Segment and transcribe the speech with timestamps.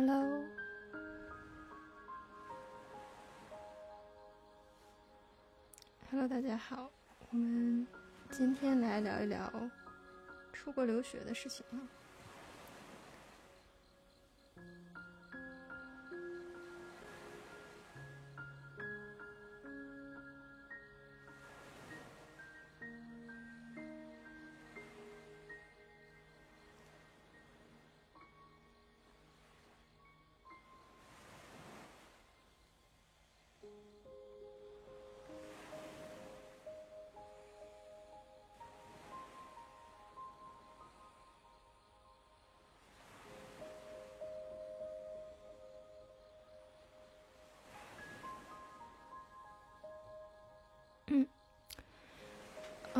[0.00, 0.46] Hello，Hello，
[6.26, 6.90] 大家好，
[7.30, 7.86] 我们
[8.30, 9.52] 今天来聊一聊
[10.54, 11.76] 出国留学的事情啊。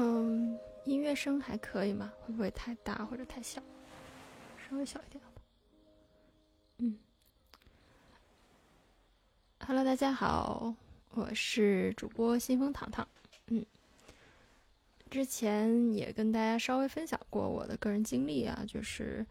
[0.02, 2.10] 嗯，音乐声还可以吗？
[2.20, 3.62] 会不会太大或者太小？
[4.56, 5.30] 稍微小一点吧。
[6.78, 6.98] 嗯
[9.58, 10.74] ，Hello，大家好，
[11.10, 13.06] 我是主播新风糖糖。
[13.48, 13.62] 嗯，
[15.10, 19.26] 之前也跟大家稍微分享过我的个人经历啊，就是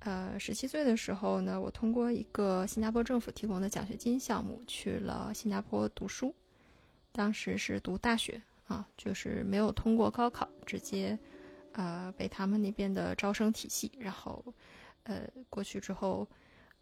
[0.00, 6.34] 呃，十七岁的时候呢，我通过一个新加坡政府提供的奖学金项目去了新加坡读书。
[7.12, 11.18] 当时是读大学啊，就是没有通过高考，直接，
[11.72, 14.44] 呃，被他们那边的招生体系，然后，
[15.04, 16.28] 呃，过去之后，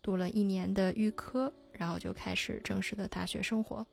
[0.02, 3.86] 读了一年的预科，然后就开始正式的大学生活。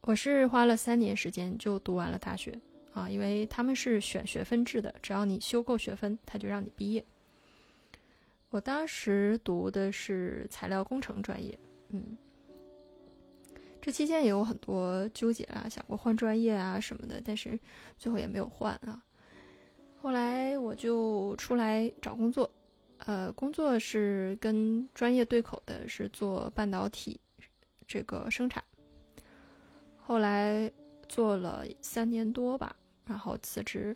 [0.00, 2.58] 我是花了三年时间就读完了大学
[2.94, 7.04] 啊，因为他们是选学分制的，只要你修够学分，他就让你毕业。
[8.48, 11.58] 我当时读的是材料工程专业，
[11.90, 12.16] 嗯。
[13.84, 17.60] 这期间也有很多纠结啊，想过换专业啊什么的，但是
[17.98, 19.04] 最后也没有换啊。
[20.00, 22.50] 后来我就出来找工作，
[22.96, 27.20] 呃，工作是跟专业对口的，是做半导体
[27.86, 28.64] 这个生产。
[29.98, 30.72] 后来
[31.06, 33.94] 做了三年多吧，然后辞职，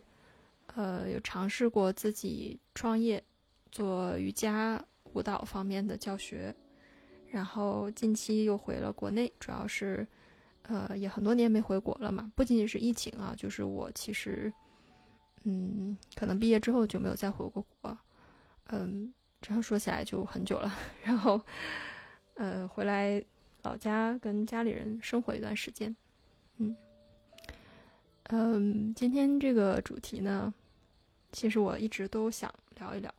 [0.75, 3.23] 呃，有尝试过自己创业，
[3.71, 4.79] 做瑜伽
[5.13, 6.55] 舞蹈方面的教学。
[7.31, 10.05] 然后近期又回了国内，主要是，
[10.63, 12.31] 呃，也很多年没回国了嘛。
[12.35, 14.51] 不仅仅是疫情啊，就是我其实，
[15.43, 17.97] 嗯，可能毕业之后就没有再回过国，
[18.69, 20.73] 嗯，这样说起来就很久了。
[21.03, 21.39] 然后，
[22.33, 23.23] 呃，回来
[23.61, 25.95] 老家跟家里人生活一段时间，
[26.57, 26.75] 嗯，
[28.29, 30.51] 嗯，今天这个主题呢，
[31.31, 33.13] 其实我一直都想聊一聊，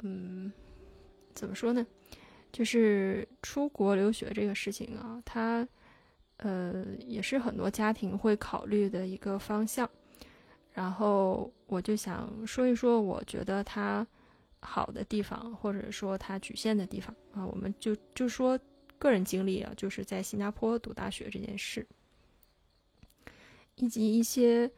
[0.00, 0.52] 嗯，
[1.34, 1.86] 怎么说呢？
[2.58, 5.64] 就是出国留学这个事情啊，它，
[6.38, 9.88] 呃，也是很多家庭会考虑的一个方向。
[10.72, 14.04] 然后我就想说一说，我觉得它
[14.58, 17.46] 好的地方，或者说它局限的地方啊。
[17.46, 18.58] 我们就就说
[18.98, 21.86] 个人经历啊，就是在新加坡读大学这件事，
[23.76, 24.68] 以及一些，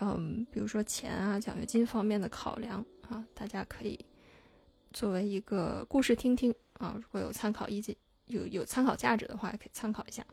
[0.00, 3.96] 嗯，比如说钱啊、奖学金方面的考量啊，大家可以
[4.92, 6.52] 作为一个故事听听。
[6.80, 10.26] 啊，如果有参考意见，有有参考价值的话，可以参考一下。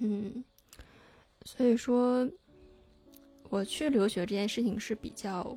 [0.00, 0.44] 嗯，
[1.44, 2.30] 所以说，
[3.48, 5.56] 我去留学这件事情是比较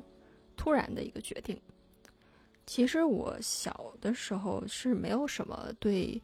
[0.56, 1.60] 突然的一个决定。
[2.72, 6.18] 其实我小的时候是没有什么对，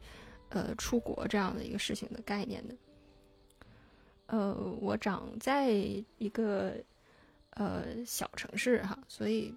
[0.48, 2.74] 呃，出国这样的一个事情的概念的。
[4.28, 5.72] 呃，我长在
[6.16, 6.72] 一个
[7.50, 9.54] 呃小城市哈，所以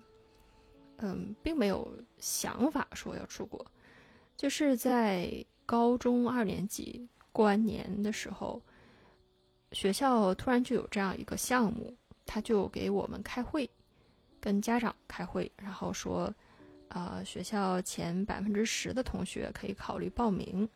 [0.97, 3.66] 嗯，并没有想法说要出国。
[4.35, 5.34] 就是在
[5.66, 8.61] 高中二年级过完年的时候，
[9.72, 11.96] 学校突然就有这样一个项目，
[12.26, 13.70] 他就给我们开会，
[14.41, 16.29] 跟家长开会，然后说。
[16.93, 20.67] 呃，学校前百分之十的同学可以考虑报名。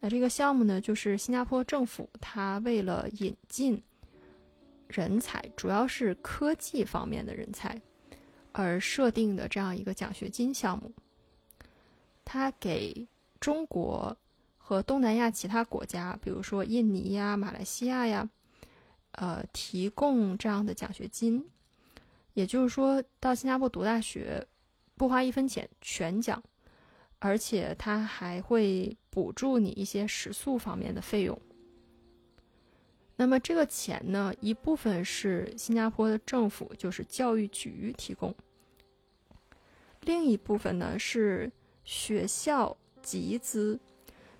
[0.00, 3.80] 那这个项目呢，就是新加坡政府它为了引进
[4.88, 7.80] 人才，主要是科技方面的人才
[8.50, 10.92] 而设定的这样一个奖学金项目。
[12.24, 13.06] 它给
[13.38, 14.16] 中国
[14.58, 18.28] 和东南亚其他国家，比如说印尼呀、马来西亚呀，
[19.12, 21.48] 呃，提供这样的奖学金。
[22.34, 24.44] 也就是说，到新加坡读大学。
[24.96, 26.42] 不花一分钱，全奖，
[27.18, 31.38] 而且他还会补助你一些食宿方面的费用。
[33.16, 38.34] 那么这个钱呢，一部分是新加坡的政府，就是教育局提供，
[40.02, 41.50] 另一部分呢是
[41.84, 43.78] 学校集资，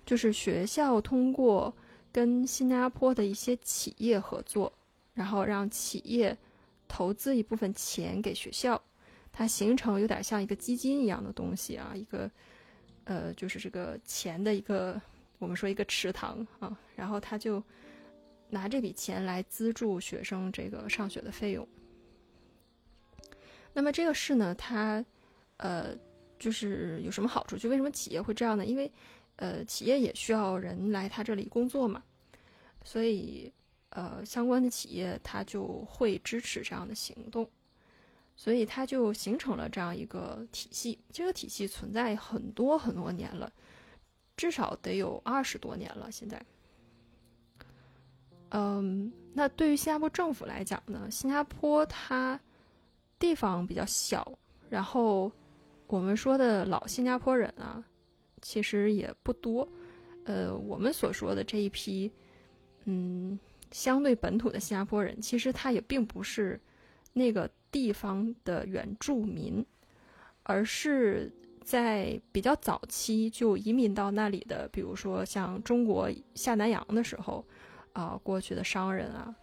[0.05, 1.75] 就是学校通过
[2.11, 4.71] 跟新加坡的一些企业合作，
[5.13, 6.37] 然后让企业
[6.87, 8.79] 投资一部分钱给学校，
[9.37, 12.29] 它形成有点像一个基金一样的东西啊，一个
[13.03, 14.99] 呃，就是这个钱的一个
[15.37, 17.61] 我们说一个池塘啊，然后他就
[18.49, 21.67] 拿这笔钱来资助学生这个上学的费用。
[23.73, 25.05] 那么这个事呢，它，
[25.57, 25.95] 呃，
[26.39, 27.55] 就是有什么好处？
[27.55, 28.65] 就为什么企业会这样呢？
[28.65, 28.91] 因为，
[29.35, 32.03] 呃，企业也需要人来他这里工作嘛，
[32.83, 33.53] 所以，
[33.91, 37.47] 呃，相关的企业它就会支持这样的行动，
[38.37, 40.97] 所以它就形成了这样一个体系。
[41.11, 43.51] 这个体系存在很多很多年了，
[44.37, 46.09] 至少得有二十多年了。
[46.09, 46.41] 现在，
[48.51, 52.39] 嗯，那对于新加坡政府来讲呢，新加坡它。
[53.19, 54.37] 地方比较小，
[54.69, 55.31] 然后
[55.87, 57.83] 我们说的老新加坡人啊，
[58.43, 59.67] 其实也不多。
[60.25, 62.11] 呃，我们所说的这一批，
[62.83, 63.39] 嗯，
[63.71, 66.61] 相对本土的新加坡人，其实他也并不是
[67.11, 69.65] 那个地方的原住民，
[70.43, 71.31] 而是
[71.63, 77.45] 在比较早期就移民到那里的，比如说像中国下南洋的时候
[77.93, 79.35] 啊过去的商人啊，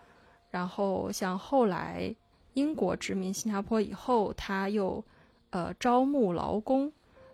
[0.50, 2.14] 然后像后来。
[2.54, 5.04] 英国殖民新加坡以后，他又，
[5.50, 6.92] 呃，招募劳工，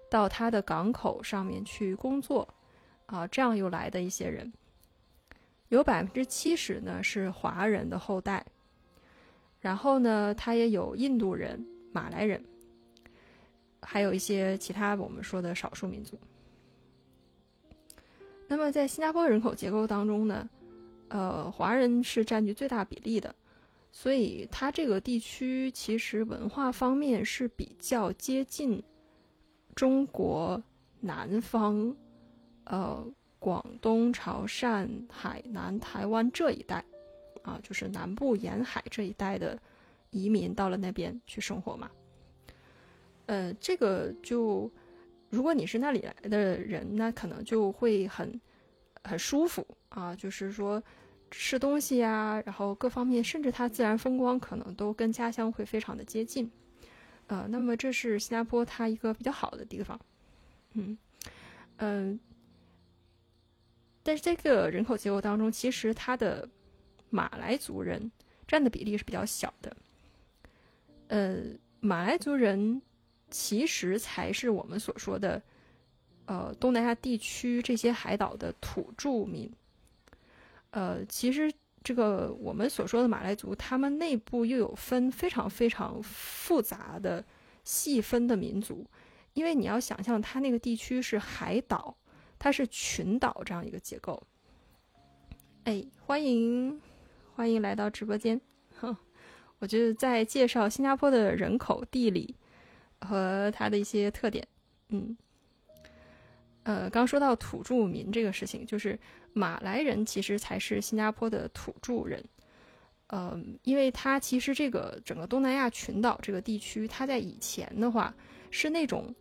[0.08, 2.49] 到他的港口上面去工作，
[3.05, 4.50] 啊，这样又来的一些人，
[5.69, 8.47] 有百分之七十呢是华人的后代，
[9.60, 12.42] 然后呢，他也有印度人、马来人，
[13.82, 16.18] 还有一些其他我们说的少数民族。
[18.48, 20.48] 那么在新加坡人口结构当中呢，
[21.08, 23.34] 呃，华人是占据最大比例的。
[23.92, 28.80] 所以，它这个地区其实文化方面是比较接近
[29.74, 30.62] 中国
[31.00, 31.94] 南方，
[32.64, 33.04] 呃，
[33.40, 36.84] 广东、潮汕、海南、台湾这一带，
[37.42, 39.58] 啊，就是南部沿海这一带的
[40.10, 41.90] 移民到了那边去生活嘛。
[43.26, 44.70] 呃，这个就
[45.28, 48.40] 如果你是那里来的人，那可能就会很
[49.04, 50.82] 很舒服啊，就是说。
[51.32, 56.50] 吃东西呀，然后各方面，甚至它自然风光可能都跟家乡会非常的接近，
[57.28, 60.00] 呃，那么这是新加坡它一个比较好的地方，
[60.72, 60.98] 嗯
[61.76, 62.19] 嗯，
[64.02, 66.48] 但是这个人口结构当中，其实它的
[67.10, 68.10] 马来族人
[68.46, 69.76] 占的比例是比较小的，
[71.08, 71.42] 呃，
[71.80, 72.80] 马来族人
[73.30, 75.42] 其实才是我们所说的，
[76.26, 79.52] 呃，东南亚地区这些海岛的土著民。
[80.70, 81.52] 呃，其实
[81.82, 87.24] 这个我们所说的马来族，他们内部又有分非常非常复杂的
[87.64, 88.86] 细分的民族，
[89.32, 91.96] 因为你要想象，它那个地区是海岛，
[92.38, 94.22] 它是群岛这样一个结构。
[95.64, 96.80] 哎，欢迎
[97.40, 98.38] 欢迎来到直播间，
[98.81, 98.94] 哼，
[99.60, 102.37] 我就是在介绍新加坡的人口、地理
[103.00, 104.46] 和它的一些特点。
[104.90, 105.16] 嗯，
[106.64, 108.99] 呃，刚说到土著民这个事情，就是。
[109.32, 112.23] 马来人其实才是新加坡的土著人，
[113.06, 118.14] 嗯，因为他其实这个整个东南亚群岛这个地区，它在以前的话
[118.50, 119.14] 是那种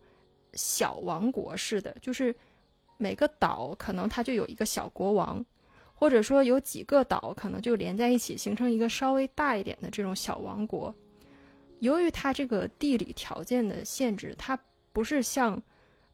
[0.52, 2.34] 小王国式的，就是
[2.98, 5.42] 每个岛可能它就有一个小国王，
[6.00, 10.94] 或者说有几个岛可能就连在一起，形成一个稍微大一点的这种小王国。
[11.80, 14.58] 由于它这个地理条件的限制，它
[14.92, 15.62] 不是像，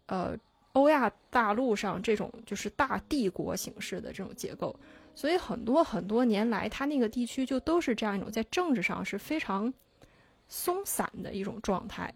[0.07, 0.37] 呃。
[0.73, 4.79] 欧亚大陆上这种就是大帝国形式的这种结构，
[5.15, 9.73] 所以很多很多年来，它那个地区就都是这样一种在政治上是非常
[10.49, 12.13] 松散的一种状态，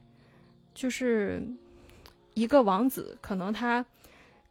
[0.74, 1.42] 就是
[2.34, 3.82] 一个王子可能他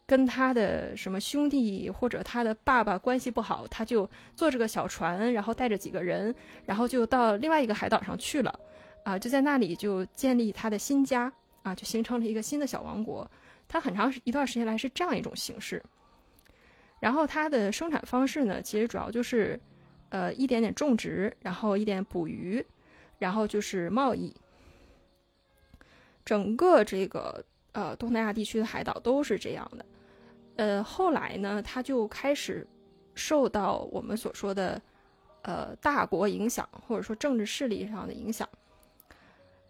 [0.09, 6.33] 跟他的什么兄弟或者他的爸爸关系不好，他就坐着个小船，然后带着几个人，
[6.65, 8.59] 然后就到另外一个海岛上去了，
[9.03, 13.29] 啊，就在那里就建立他的新家，啊，就形成了一个新的小王国。
[13.67, 15.79] 它很长一段时间来是这样一种形式，
[16.99, 19.59] 然后它的生产方式呢，其实主要就是，
[20.09, 22.65] 呃，一点点种植，然后一点捕鱼，
[23.19, 24.33] 然后就是贸易。
[26.25, 29.85] 整个这个呃东南亚地区的海岛都是这样的，
[30.59, 32.67] 呃，后来呢，它就开始
[33.15, 34.81] 受到我们所说的
[35.43, 38.47] 呃大国影响，或者说政治势力上的影响，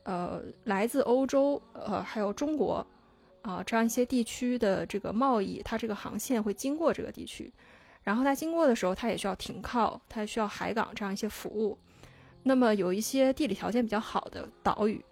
[0.01, 2.86] 呃，来自欧洲，呃，还有中国。
[3.41, 7.51] 啊，这样一些地区的这个贸易，它这个航线会经过这个地区，
[8.03, 11.77] 然后它经过的时候，它也需要停靠，它需要海港这样一些服务。
[12.43, 15.03] 那么有一些地理条件比较好的岛屿，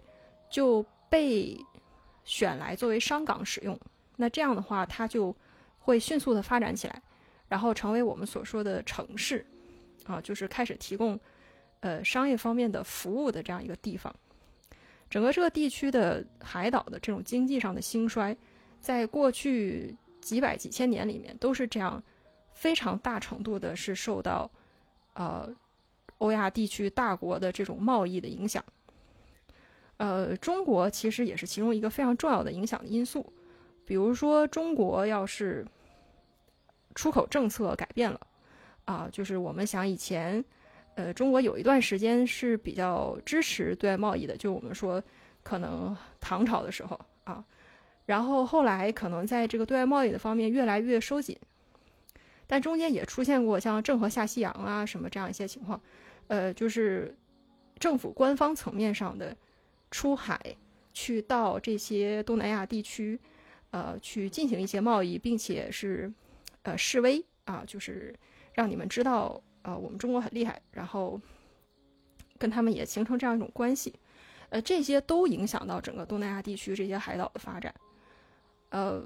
[0.50, 1.56] 就被
[2.22, 3.78] 选来作为商港使用。
[4.16, 5.34] 那这样的话，它就
[5.88, 7.02] 会迅速的发展起来，
[7.48, 9.42] 然后成为我们所说的城市，
[10.04, 11.18] 啊，就是开始提供
[11.80, 14.14] 呃商业方面的服务的这样一个地方。
[15.08, 18.36] 整个这个地区的海岛的这种经济上的兴衰，
[18.82, 22.02] 在过去几百几千年里面都是这样，
[22.52, 24.50] 非常大程度的是受到
[25.14, 25.48] 呃
[26.18, 28.62] 欧亚地区大国的这种贸易的影响。
[29.96, 33.32] 呃，中国其实也是其中一个非常重要的影响的因素。
[33.86, 35.66] 比如说，中国要是
[36.98, 38.20] 出口政策改变了，
[38.84, 40.44] 啊，就是我们想以前，
[40.96, 45.00] 呃，中国有一段时间是比较支持对外贸易的，就我们说
[45.44, 47.44] 可能唐朝的时候啊，
[48.06, 51.38] 然后后来可能在这个对外贸易的方面越来越收紧，
[52.48, 55.80] 但中间也出现过像郑和下西洋啊什么这样一些情况，
[56.26, 57.14] 呃，就是
[57.78, 59.36] 政府官方层面上的。
[59.90, 60.38] 出海
[60.92, 63.18] 去到这些东南亚地区，
[63.70, 66.12] 呃，去进行一些贸易，并且是
[66.68, 68.14] 呃示威啊，就是
[68.52, 71.20] 让你们知道，呃，我们中国很厉害，然后
[72.38, 73.94] 跟他们也形成这样一种关系，
[74.50, 77.74] 呃，这些都影响到整个东南亚地区这些海岛的发展，
[78.68, 79.02] 呃，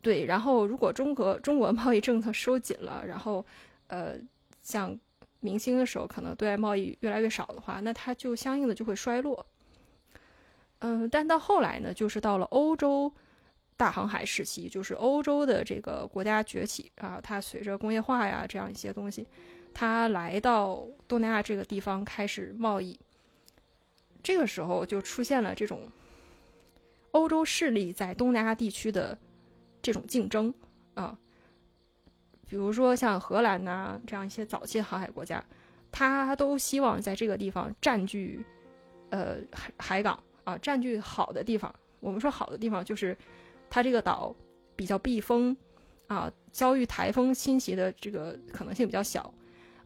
[0.00, 3.46] 对，然后如果中国中国贸易政策收紧了，然后
[3.86, 4.16] 呃，
[4.62, 4.98] 像
[5.40, 9.46] 明清的时候可能对外贸易越来越少的话，那它就相应的就会衰落。
[10.80, 13.12] 嗯，但到后来呢，就是到了欧洲
[13.82, 19.26] 大航海时期，就是欧洲的这个国家崛起啊，它随着工业化呀这样一些东西，
[19.74, 22.96] 它来到东南亚这个地方开始贸易。
[24.22, 25.90] 这个时候就出现了这种
[27.10, 29.18] 欧洲势力在东南亚地区的
[29.82, 30.54] 这种竞争
[30.94, 31.18] 啊，
[32.46, 35.44] 比如说像荷兰呐这样一些早期航海国家，
[35.90, 38.46] 他都希望在这个地方占据
[39.10, 40.22] 呃海海港。
[40.44, 41.72] 啊，占据好的地方。
[42.00, 43.16] 我们说好的地方，就是
[43.72, 44.36] 它这个岛
[44.76, 45.56] 比较避风，
[46.06, 49.32] 啊，遭遇台风侵袭的这个可能性比较小，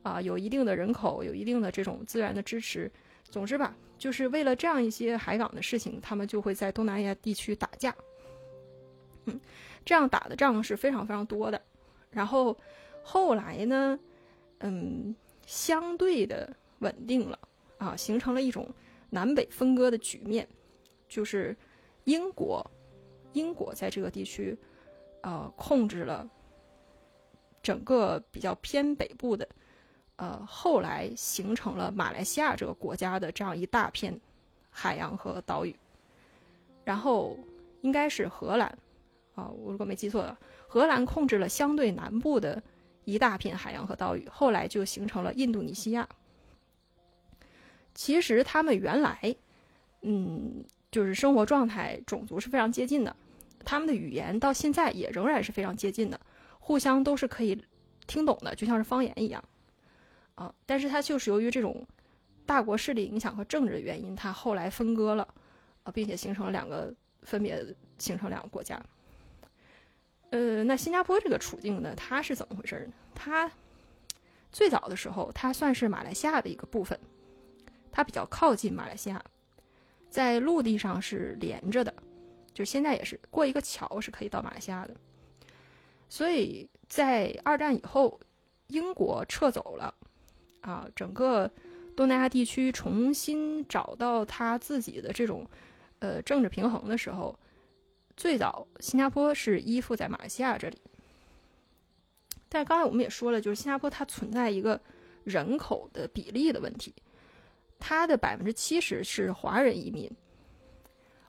[0.02, 2.90] 啊，有一定的人口，有一定的这种资源的支持。
[3.22, 7.94] 总之吧，就是为了这样一些海港的事情，他们就会在东南亚地区打架。
[9.26, 9.40] 嗯，
[9.84, 11.62] 这样打的仗是非常非常多的。
[12.10, 12.56] 然后
[13.04, 13.96] 后来呢，
[14.58, 15.14] 嗯，
[15.46, 17.38] 相对的稳定了，
[17.78, 18.68] 啊，形成了一种。
[19.08, 20.46] 南北分割的局面，
[21.08, 21.56] 就是
[22.04, 22.68] 英国，
[23.36, 24.58] 英国在这个地区，
[25.20, 26.26] 呃，控制了
[27.62, 29.46] 整个比较偏北部的，
[30.16, 34.18] 呃，后来形成了马来西亚这个国家的这样一大片
[34.70, 35.76] 海洋和岛屿。
[36.82, 37.36] 然后
[37.82, 38.66] 应该是荷兰，
[39.34, 42.62] 啊，我如果没记错的，荷兰控制了相对南部的
[43.04, 46.08] 一大片海洋和岛屿，后来就形成了印度尼西亚。
[47.92, 49.34] 其实他们原来，
[50.02, 53.16] 嗯，就是生活状态、种族是非常接近的，
[53.66, 56.18] 他们的语言到现在也仍然是非常接近的，
[56.60, 57.60] 互相都是可以
[58.06, 59.44] 听懂的，就像是方言一样，
[60.36, 61.84] 啊，但是它就是由于这种
[62.46, 65.26] 大国势力影响和政治的原因，它后来分割了，
[65.82, 67.62] 啊，并且形成了两个分别
[67.98, 68.80] 形成两个国家。
[70.30, 72.92] 呃，那新加坡这个处境呢，它是怎么回事呢？
[73.14, 73.50] 它
[74.52, 76.98] 最早的时候，它算是马来西亚的一个部分。
[77.90, 79.20] 它比较靠近马来西亚，
[80.08, 81.92] 在陆地上是连着的，
[82.56, 84.96] 就现在也是过一个桥是可以到马来西亚的。
[86.08, 88.18] 所以在二战以后，
[88.68, 89.94] 英国撤走了，
[90.62, 91.50] 啊，整个
[91.94, 95.46] 东南亚地区重新找到它自己的这种
[95.98, 97.38] 呃政治平衡的时候，
[98.16, 100.80] 最早新加坡是依附在马来西亚这里。
[102.48, 104.80] 但是刚才我们也说了，就是新加坡它存在一个
[105.24, 106.94] 人口的比例的问题。
[107.78, 110.10] 它的百分之七十是华人移民，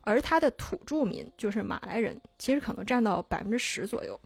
[0.07, 4.17] 而它的土著民就是马来人，其实可能占到百分之十左右。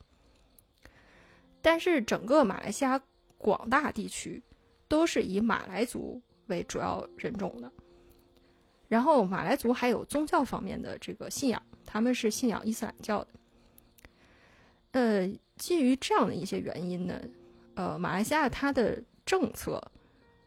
[1.59, 3.01] 但是整个马来西亚
[3.39, 4.39] 广大地区
[4.87, 7.71] 都是以马来族为主要人种的。
[8.87, 13.27] 然后马来族还有宗教方面的这个信仰，他们是信仰伊斯兰教的。
[14.91, 17.19] 呃，基于这样的一些原因呢，
[17.73, 19.81] 呃，马来西亚它的政策。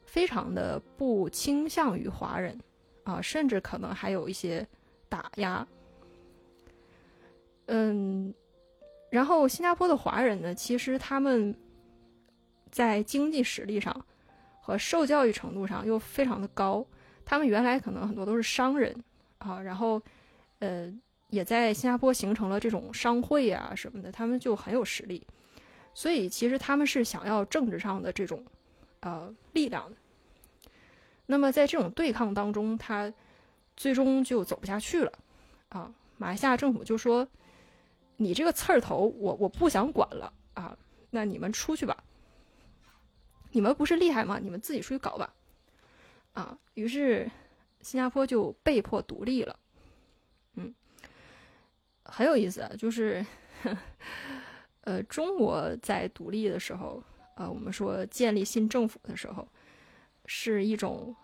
[0.06, 2.56] 非常的不倾向于华人，
[3.02, 4.64] 啊，甚至可能还有一些
[5.08, 5.66] 打压。
[7.66, 8.34] 嗯，
[9.10, 11.56] 然后新加坡的华人呢，其实他们
[12.70, 14.04] 在经济实力上
[14.60, 16.86] 和受教育程度上又非常的高，
[17.24, 18.94] 他们原来可能很多都是商人
[19.38, 20.00] 啊，然后
[20.58, 20.92] 呃，
[21.28, 25.26] 也在新加坡形成了这种商会啊什么的，他们就很有实力，
[25.94, 28.44] 所以其实他们是想要政治上的这种
[29.00, 29.96] 呃力量的。
[31.26, 33.10] 那么在这种对抗当中，他
[33.76, 35.12] 最终就走不下去了，
[35.68, 37.26] 啊，马来西亚政府就说
[38.16, 40.76] ：“你这个刺儿头，我我不想管了啊，
[41.10, 42.02] 那你们出去吧。
[43.50, 44.38] 你们不是厉害吗？
[44.40, 45.34] 你们自己出去搞吧。”
[46.34, 47.30] 啊，于是
[47.80, 49.58] 新加坡就被迫独立了。
[50.54, 50.74] 嗯，
[52.04, 53.24] 很有意思，就是，
[54.82, 57.02] 呃，中国在独立的时候，
[57.36, 59.46] 呃，我们说建立新政府的时候，
[60.26, 61.14] 是一种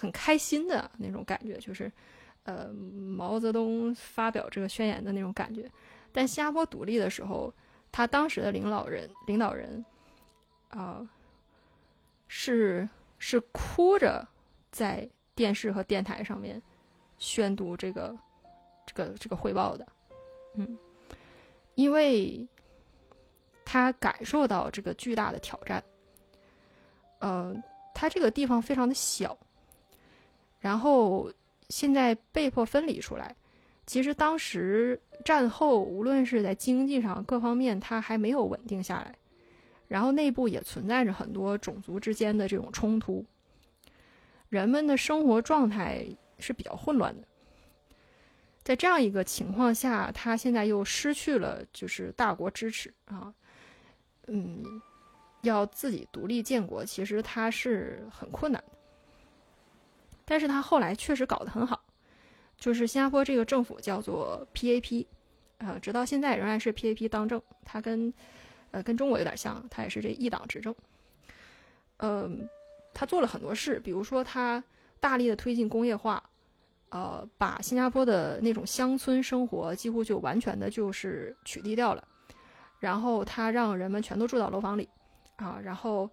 [0.00, 1.92] 很开心的那种感觉，就是。
[2.44, 5.70] 呃，毛泽东发表这个宣言的那种感觉，
[6.10, 7.52] 但新加坡独立的时候，
[7.92, 9.84] 他当时的领导人领导人，
[10.70, 11.06] 啊，
[12.28, 12.88] 是
[13.18, 14.26] 是哭着
[14.72, 16.60] 在电视和电台上面
[17.18, 18.16] 宣读这个
[18.86, 19.86] 这个这个汇报的，
[20.54, 20.78] 嗯，
[21.74, 22.44] 因为
[23.66, 25.84] 他感受到这个巨大的挑战，
[27.18, 27.54] 呃，
[27.94, 29.38] 他这个地方非常的小，
[30.60, 31.32] 然后。
[31.72, 33.32] 现在被迫分离出来，
[33.86, 39.14] 其实当时战后无论是在经济上各方面，它还没有稳定下来，
[39.86, 43.24] 然后内部也存在着很多种族之间的这种冲突，
[44.48, 46.04] 人们的生活状态
[46.40, 47.28] 是比较混乱的。
[48.64, 53.32] 在这样一个情况下，他现在又失去了就是大国支持啊，
[54.26, 54.64] 嗯，
[55.42, 58.79] 要自己独立建国，其实他是很困难的。
[60.30, 61.82] 但是他后来确实搞得很好，
[62.56, 65.04] 就是新加坡这个政府叫做 PAP，
[65.58, 67.42] 呃，直到现在仍然是 PAP 当政。
[67.64, 68.14] 他跟，
[68.70, 70.72] 呃，跟中国有点像，他也是这一党执政。
[71.96, 72.48] 嗯，
[72.94, 74.62] 他做了很多事，比如说他
[75.00, 76.22] 大力的推进工业化，
[76.90, 82.06] 呃，把新加坡的那种乡村生活几乎就完全的就是取缔掉了。
[82.78, 84.88] 然后他让人们全都住到楼房里，
[85.34, 86.08] 啊，然后，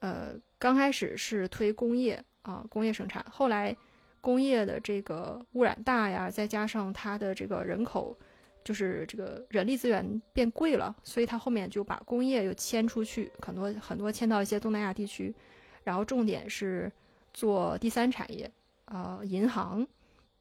[0.00, 2.20] 呃，刚开始是推工业。
[2.42, 3.24] 啊，工业生产。
[3.30, 3.76] 后来，
[4.20, 8.16] 工业的这个污染大呀，再加上它的这个人口，
[8.62, 15.34] 就是这个人力资源变贵了，所以它后面就把工业又迁出去，很多很多迁到一些东南亚地区，
[15.82, 16.90] 然后重点是
[17.32, 18.50] 做第三产业，
[18.84, 19.86] 呃，银行，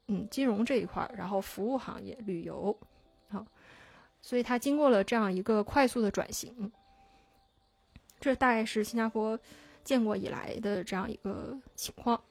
[0.08, 2.78] 嗯，金融这一块，然后服务行业、旅游，
[3.30, 3.46] 好，
[4.22, 6.72] 所以它经过了这样一个快速的转型，
[8.20, 9.40] 这大概是新加坡。
[9.84, 12.22] 建国以来的这样一个情况，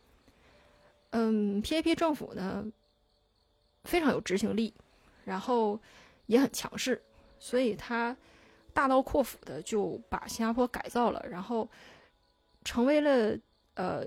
[1.10, 2.64] 嗯，PAP 政府呢
[3.84, 4.72] 非常有执行力，
[5.24, 5.80] 然后
[6.26, 7.02] 也很强势，
[7.38, 8.16] 所以他
[8.72, 11.68] 大刀阔斧的就把新加坡改造了，然后
[12.64, 13.36] 成为了
[13.74, 14.04] 呃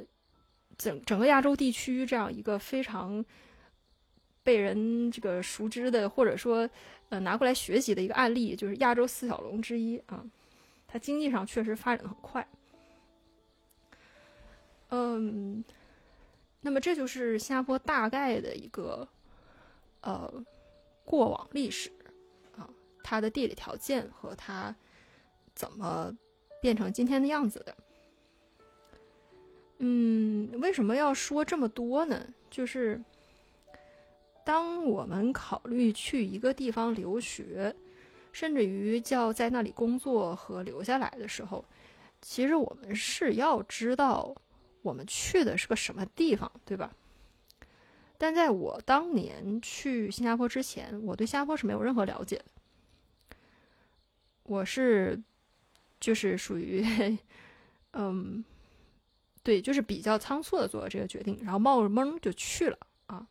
[0.78, 3.24] 整整个亚洲地区这样一个非常
[4.44, 6.70] 被人这个熟知的，或者说
[7.10, 10.24] 呃拿过来学习的一个案例，就是亚洲四小龙之一啊。
[10.88, 12.48] 它经济上确实发展的很快。
[14.96, 15.64] 嗯，
[16.62, 19.08] 那么这就是新加坡大概的一个
[20.02, 20.32] 呃
[21.04, 21.92] 过往历史
[22.56, 22.70] 啊，
[23.04, 24.76] 它的地理条件和它
[25.56, 26.16] 怎么
[26.62, 27.76] 变成今天的样子的。
[29.80, 32.24] 嗯，为什么要说这么多呢？
[32.52, 33.02] 就是
[34.46, 37.76] 当我们考虑去一个地方留学，
[38.32, 41.66] 甚至于叫在那里工作和留下来的时候，
[42.22, 44.36] 其实我们是要知道。
[44.84, 46.94] 我们去的是个什么地方，对吧？
[48.20, 52.46] 但在我当年去新加坡之前，我对新加坡是没有任何了解的。
[54.44, 55.22] 我是
[56.00, 56.86] 就是属于，
[57.94, 58.44] 嗯，
[59.42, 63.28] 对，就是比较仓促的做了这个决定，然后冒着蒙就去了啊。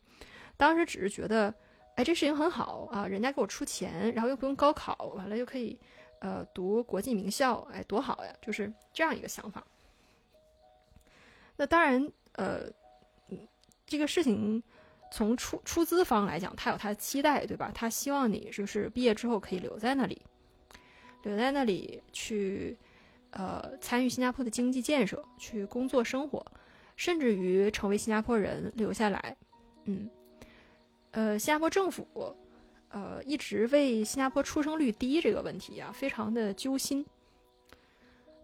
[0.57, 1.53] 当时只是觉得，
[1.95, 5.79] 哎，这事情很好啊，人家给我出钱，然后又不用高考，完了又可以
[6.19, 8.35] 呃读国际名校，哎，多好呀！
[8.41, 9.65] 就是这样一个想法。
[11.55, 12.61] 那当然，呃，
[13.85, 14.61] 这个事情
[15.11, 17.71] 从出出资方来讲，他有他的期待，对吧？
[17.73, 20.21] 他希望你就是毕业之后可以留在那里，
[21.21, 22.77] 留在那里去，
[23.29, 26.43] 呃，参与新加坡的经济建设，去工作生活，
[26.95, 29.37] 甚至于成为新加坡人留下来。
[29.85, 30.09] 嗯，
[31.11, 32.35] 呃，新加坡政府，
[32.89, 37.05] 呃，一直为新加坡出生率低这个问题啊，非常的揪心。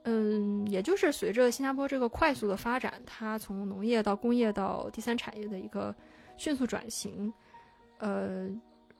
[0.04, 5.94] 嗯，也就是随着新加坡这个快速的发展，它从农业到工业到第三产业的一个
[6.38, 7.32] 迅速转型，
[7.98, 8.50] 呃，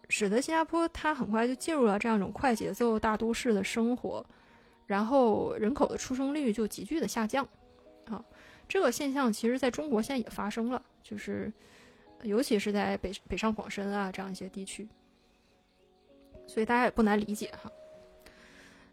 [0.10, 4.24] 使得新加坡它很快就进入了这样一种快节奏大都市的生活，
[4.88, 7.48] 然后人口的出生率就急剧的下降，
[8.08, 8.24] 啊，
[8.68, 11.52] 这个现象其实在中国现在也发生了，就是
[12.24, 14.88] 尤其是在北北上广深啊这样一些地区，
[16.46, 17.72] 所以大家也不难理解哈。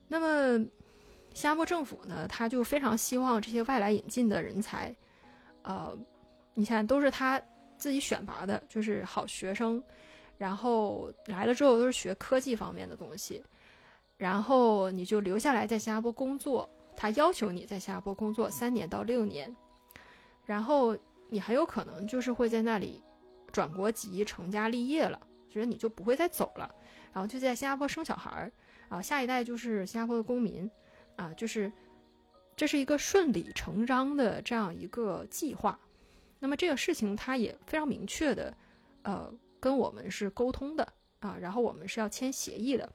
[0.06, 0.64] 那么。
[1.37, 4.96] 新加坡政府呢，他就非常希望这些外来引进的人才，
[5.64, 5.94] 呃，
[6.55, 7.38] 你看都是他
[7.77, 9.81] 自己选拔的，就是好学生，
[10.38, 13.44] 然后来了之后都是学科技方面的东西，
[14.16, 19.55] 然后你就留下来在新加坡工作，他要求你在新加坡工作三年到六年，
[20.46, 20.96] 然后
[21.29, 23.03] 你很有可能就是会在那里
[23.53, 25.20] 转国籍、成家立业了，
[25.51, 26.75] 觉得你就不会再走了，
[27.12, 28.53] 然后就在新加坡生小孩儿，
[28.88, 30.70] 啊，下一代就是新加坡的公民，
[31.16, 31.72] 啊，就是
[32.55, 35.79] 这是一个顺理成章的这样一个计划。
[36.38, 38.55] 那么这个事情他也非常明确的，
[39.02, 40.87] 呃，跟我们是沟通的
[41.20, 42.90] 啊，然后我们是要签协议的，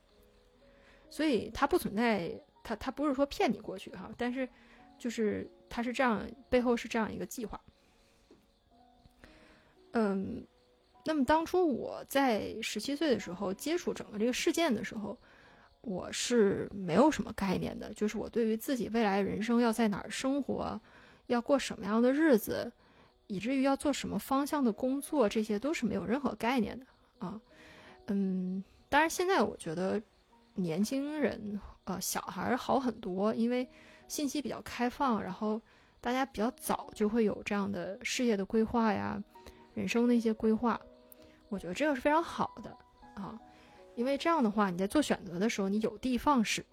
[1.10, 4.48] 所以他不存在，他他不是说骗你过去哈，但是
[4.98, 7.60] 就是他是这样，背后是这样一个计划。
[9.94, 10.46] 嗯，
[11.04, 15.18] 那么当初我在十七岁的时候接触整个这个事件的时候，
[15.82, 20.80] 我是没有什么概念的，就是我对于自己未来人生要在哪儿生活，
[21.28, 22.72] 要过什么样的日子。
[23.28, 26.86] 以至于要做什么方向的工作，这些都是没有任何概念的
[27.20, 27.40] 啊。
[28.08, 30.02] 嗯，当然现在我觉得
[30.56, 33.66] 年轻人呃小孩好很多，因为
[34.10, 35.62] 信息比较开放，然后
[36.02, 39.18] 大家比较早就会有这样的事业的规划呀，
[39.76, 40.78] 人生的一些规划。
[41.48, 42.78] 我觉得这个是非常好的
[43.16, 43.40] 啊，
[43.96, 46.66] 因为这样的话你在做选择的时候你有的放矢。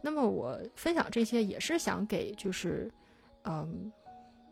[0.00, 2.90] 那么我分享这些也是想给就是
[3.44, 3.92] 嗯。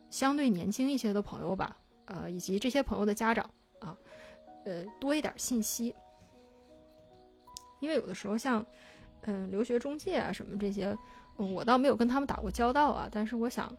[0.08, 3.94] 相对年轻一些的朋友吧，呃，以及这些朋友的家长啊，
[4.64, 5.92] 呃，多一点信息。
[7.80, 8.64] 因为有的时候像，
[9.22, 10.96] 嗯，留学中介啊什么这些，
[11.36, 13.08] 我倒没有跟他们打过交道啊。
[13.10, 13.76] 但是我想，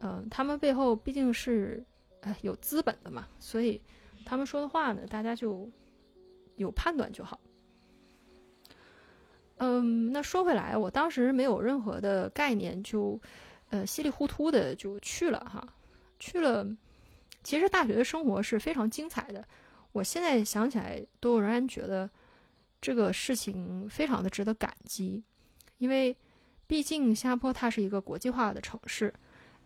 [0.00, 1.82] 嗯，他们背后毕竟是，
[2.20, 3.80] 哎，有资本的嘛，所以
[4.26, 5.68] 他们说的话呢，大家就
[6.56, 7.40] 有判断就好。
[9.56, 13.20] 嗯，那说回来，我当时没有任何的概念就。
[13.70, 15.66] 呃，稀里糊涂的就去了哈，
[16.20, 16.64] 去了。
[17.42, 19.44] 其实大学的生活是非常精彩的，
[19.90, 22.08] 我现在想起来都仍然觉得
[22.80, 25.24] 这个事情非常的值得感激，
[25.78, 26.16] 因为
[26.68, 29.12] 毕竟新加坡它是一个国际化的城市，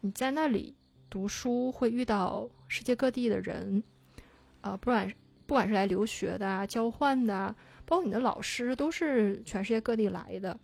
[0.01, 0.75] 你在那里
[1.11, 3.83] 读书会遇到世界各地的人，
[4.63, 5.13] 啊，不管
[5.49, 10.57] 不管是来留学的啊、交换的啊，包括你的老师都是全世界各地来的，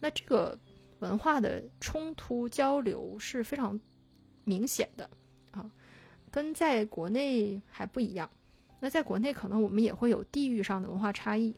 [0.00, 0.58] 那这个。
[1.00, 3.78] 文化的冲突交流是非常
[4.44, 5.08] 明显的
[5.50, 5.70] 啊，
[6.30, 8.28] 跟在国内还不一样。
[8.80, 11.54] 那在国内可能我们也会有地域上的文化差异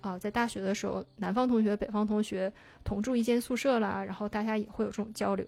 [0.00, 2.50] 啊，在大学的时候，南方同学、北方同学
[2.82, 5.46] 同住一间宿舍啦，然后大家也会有这种交流。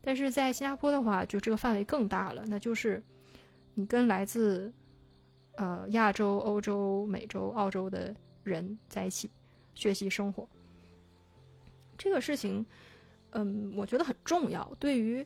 [0.00, 3.02] 但是在新加坡的话，就这个范围更大了，那就是
[3.74, 4.72] 你跟来自
[5.60, 9.30] 呃亚洲、欧洲、美洲、澳洲的人在一起
[9.74, 10.48] 学习生活。
[11.98, 12.64] 这个事情，
[13.32, 14.74] 嗯，我觉得很重要。
[14.80, 15.24] 对于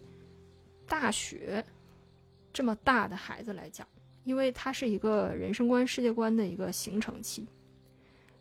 [0.88, 1.64] 大学
[2.52, 3.86] 这么大的孩子来讲，
[4.24, 7.46] 因为它是一个人生观、世界观的一个形成期，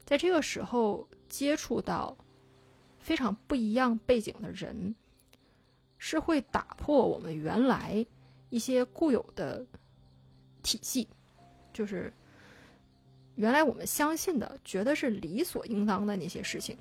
[0.03, 2.17] 在这个时候接触到
[2.97, 4.95] 非常不一样背景的人，
[5.99, 8.03] 是会打破我们原来
[8.49, 9.63] 一些固有的
[10.63, 11.07] 体系，
[11.73, 12.13] 就是
[13.35, 16.77] 原来我们相信的、觉得是理所应当的那些事情。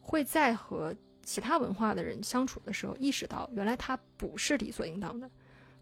[0.00, 5.30] 会在和其他文化的人相处的时候，意识到原来它不是理所应当的，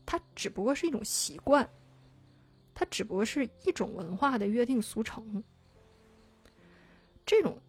[0.07, 1.69] 它只不过是一种习惯，
[2.73, 5.43] 它只不过是一种文化的约定俗成。
[7.27, 7.61] 这种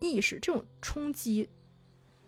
[0.00, 1.48] 意识、这种冲击，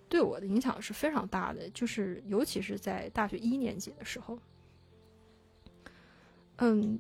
[0.09, 4.39] 对我的影响是非常大的，就是尤其是在大学一年级的时候。
[6.57, 6.99] 嗯，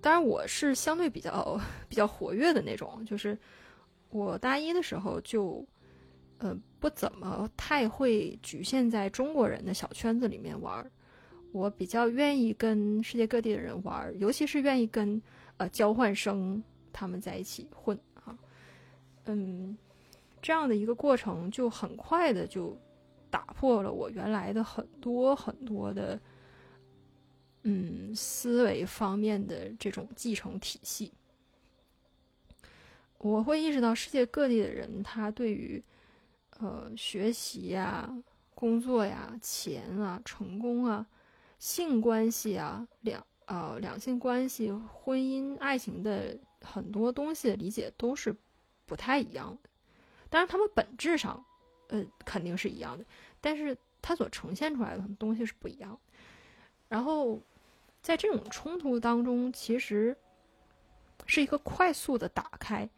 [0.00, 3.38] 当然我是相对比较比较活跃的那种，就是。
[4.10, 5.62] 我大一的时候就，
[6.38, 10.90] 呃，不怎么太会局限在中国人的小圈子里面玩儿。
[11.52, 15.20] 我比较愿意跟世界各地的人玩儿，尤其是愿意跟
[15.58, 18.34] 呃交换生他们在一起混啊。
[19.26, 19.76] 嗯，
[20.40, 22.74] 这样的一个过程就很快的就
[23.28, 26.18] 打破了我原来的很多很多的
[27.62, 31.12] 嗯思维方面的这种继承体系。
[33.18, 35.82] 我会意识到世界各地的人，他对于，
[36.60, 38.08] 呃，学习呀、
[38.54, 41.04] 工作呀、钱啊、成功啊、
[41.58, 48.34] 性关系啊、两呃两性关系、婚姻、爱情的很多东西的理解都是
[48.86, 49.68] 不太一样的。
[50.30, 51.44] 当然，他们本质上，
[51.88, 53.04] 呃，肯定是一样的，
[53.40, 55.98] 但是它所呈现出来的东西是不一样。
[56.88, 57.40] 然后，
[58.00, 60.16] 在这种冲突当中，其实
[61.26, 62.88] 是一个快速的打开。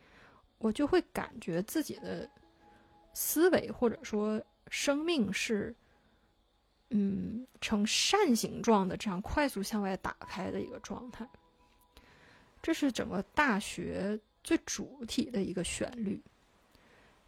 [0.58, 2.28] 我就会感觉自己的
[3.14, 5.74] 思维或者说生命是，
[6.90, 11.26] 嗯，呈扇形状的这样快速向外打开的一个状态。
[12.62, 16.22] 这是整个大学最主体的一个旋律，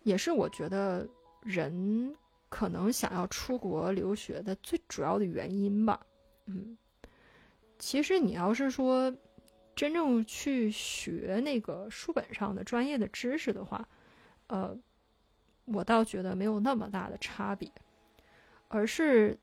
[0.02, 1.08] 也是我觉得
[1.40, 2.14] 人
[2.50, 5.98] 可能想要出国留学的最主要的原因吧。
[6.54, 6.76] 嗯，
[7.78, 9.14] 其实你要是说
[9.74, 13.88] 真正去学那个书本上的专业的知识的话，
[14.48, 14.76] 呃，
[15.64, 17.70] 我倒觉得没有那么大的差别，
[18.68, 19.38] 而是。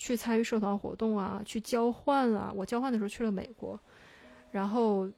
[0.00, 2.52] 去参与社团活动啊，去交换啊。
[2.54, 3.76] 我交换的时候去了美国，
[4.52, 5.10] 然后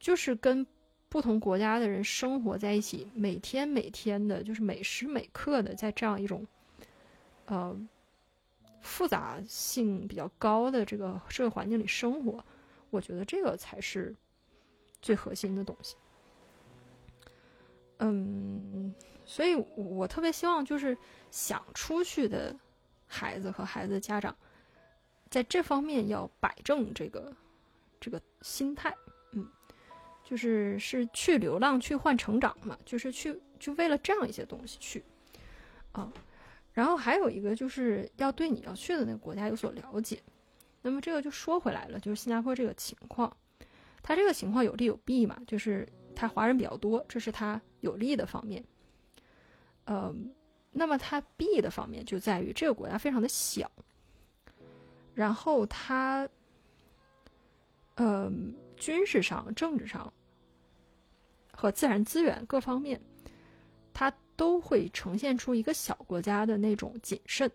[0.00, 0.66] 就是跟
[1.08, 6.44] 不同国家的人生活在一起，每天每天的，就是每时每刻的在这样一种
[7.44, 7.72] 呃
[8.86, 12.42] 复杂性比较高的这个社会环境里生活。
[12.88, 14.14] 我觉得这个才是
[15.02, 15.96] 最核心的东西。
[17.98, 18.94] 嗯，
[19.26, 20.96] 所以我特别希望就是
[21.30, 22.56] 想出去的。
[23.08, 24.36] 孩子和孩子的家长，
[25.30, 27.32] 在这方面要摆正这个
[28.00, 28.92] 这个心态，
[29.30, 29.48] 嗯，
[30.24, 35.04] 就是是去流浪去换成长嘛，就是去就为了这样一些东西去
[35.92, 36.12] 啊。
[36.76, 40.22] 然后还有一个就是要对你要去的那个国家有所了解。
[40.82, 43.34] 那么这个就说回来了，就是新加坡这个情况，
[44.02, 48.62] 它这个情况有利有弊嘛，就是它华人比较多，这是它有利的方面，
[49.86, 50.14] 呃。
[50.78, 53.70] 那么它弊的方面就在于这个国家非常的小，
[55.14, 56.28] 然后它，
[57.94, 58.30] 呃，
[58.76, 60.12] 军事上、政治上
[61.50, 63.00] 和自然资源各方面，
[63.94, 67.50] 它都会呈现出一个小国家的那种谨慎。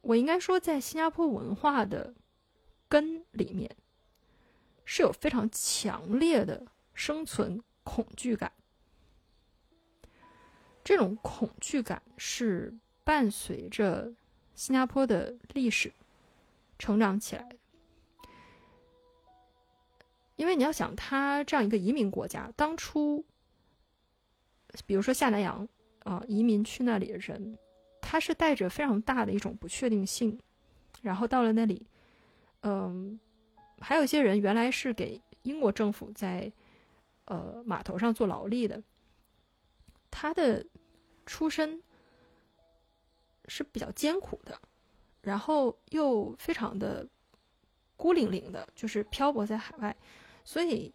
[0.00, 2.14] 我应该说，在新加坡文化的
[2.88, 3.76] 根里面，
[4.84, 8.52] 是有非常强烈的生存恐惧感。
[10.84, 14.14] 这种恐惧感是伴随着
[14.54, 15.92] 新加坡的历史
[16.78, 17.56] 成长起来的，
[20.36, 23.24] 因为你要想，它这样一个移民国家，当初，
[24.84, 25.66] 比如说下南洋
[26.04, 27.56] 啊，移民去那里的人，
[28.00, 30.38] 他是带着非常大的一种不确定性，
[31.02, 31.86] 然后到了那里，
[32.62, 33.18] 嗯，
[33.80, 36.52] 还有一些人原来是给英国政府在
[37.26, 38.82] 呃码头上做劳力的，
[40.10, 40.66] 他的。
[41.28, 41.82] 出身
[43.48, 44.56] 是比较艰苦的，
[45.22, 47.04] 然后又非常的
[47.96, 49.96] 孤零零的，就是漂泊在海外，
[50.44, 50.94] 所以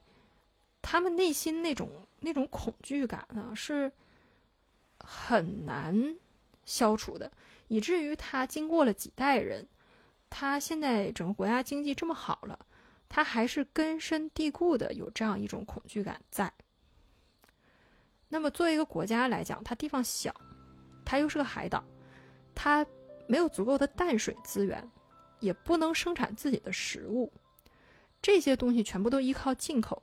[0.82, 1.89] 他们内心那种
[2.21, 3.91] 那种恐惧感呢是
[4.99, 6.15] 很难
[6.63, 7.31] 消除的，
[7.67, 9.67] 以至于他经过了几代人，
[10.29, 12.65] 他现在整个国家经济这么好了，
[13.10, 16.53] 他还是根深蒂固的有这样一种恐惧感在。
[18.29, 20.34] 那么，作为一个国家来讲，它地方小，
[21.03, 21.84] 它又是个海岛，
[22.55, 22.86] 它
[23.27, 24.89] 没有足够的淡水资源，
[25.41, 27.34] 也不能生产自己的食物，
[28.21, 30.01] 这些东西全部都依靠进口。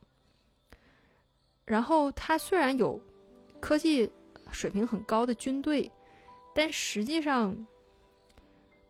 [1.69, 2.99] 然后，它虽然有
[3.61, 4.11] 科技
[4.51, 5.91] 水平很高的军队，
[6.55, 7.55] 但实际上，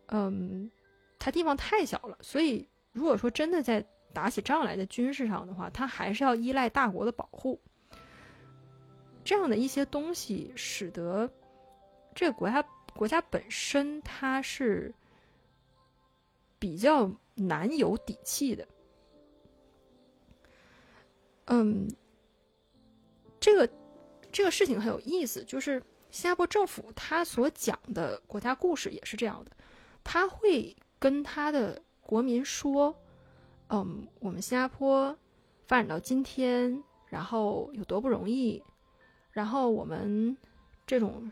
[0.07, 0.71] 嗯，
[1.19, 7.59] 它地方太小了，所以如果说真的在打起仗来的军事上的话，它还是要依赖大国的保护。
[9.25, 11.29] 这样的一些东西，使得
[12.15, 12.65] 这个国家
[12.95, 14.95] 国家本身它是
[16.57, 18.65] 比较难有底气的。
[21.45, 21.87] 嗯，
[23.49, 23.67] 这个
[24.31, 25.81] 这个事情很有意思，就是
[26.11, 29.51] 新加坡政府他所讲的国家故事也是这样的，
[30.03, 32.95] 他会跟他的国民说
[33.69, 35.17] ：“嗯，我们新加坡
[35.65, 38.63] 发展到今天，然后有多不容易。”
[39.33, 40.37] 然后我们
[40.85, 41.31] 这种，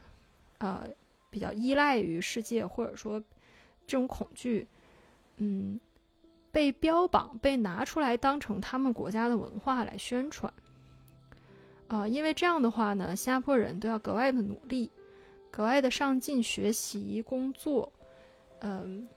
[0.57, 0.89] 呃，
[1.29, 3.19] 比较依赖于世界，或者说
[3.85, 4.67] 这种恐惧，
[5.35, 5.79] 嗯，
[6.51, 10.51] 被标榜、被拿出来当成他们国家的文化来宣传，
[11.87, 14.91] 啊，因为这样的话呢，新加坡人都要格外的努力，
[15.51, 17.91] 格外的上进学习、工作，
[18.59, 19.07] 嗯，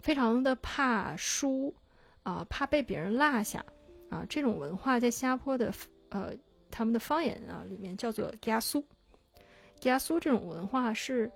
[0.00, 1.74] 非常的怕输，
[2.22, 3.64] 啊，怕被别人落下，
[4.08, 5.72] 啊，这种文化在新加坡的，
[6.10, 6.32] 呃。
[6.72, 8.86] 他们的方言啊，里面叫做“加苏
[9.80, 11.28] ”，“加苏”这种文化是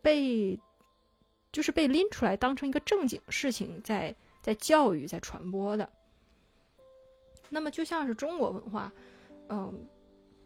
[0.00, 0.58] 被
[1.52, 5.86] 就是被拎出来当成一个正经事情，在在教育、在传播的。
[7.48, 8.92] 那么，就像是中国文化，
[9.48, 9.86] 嗯，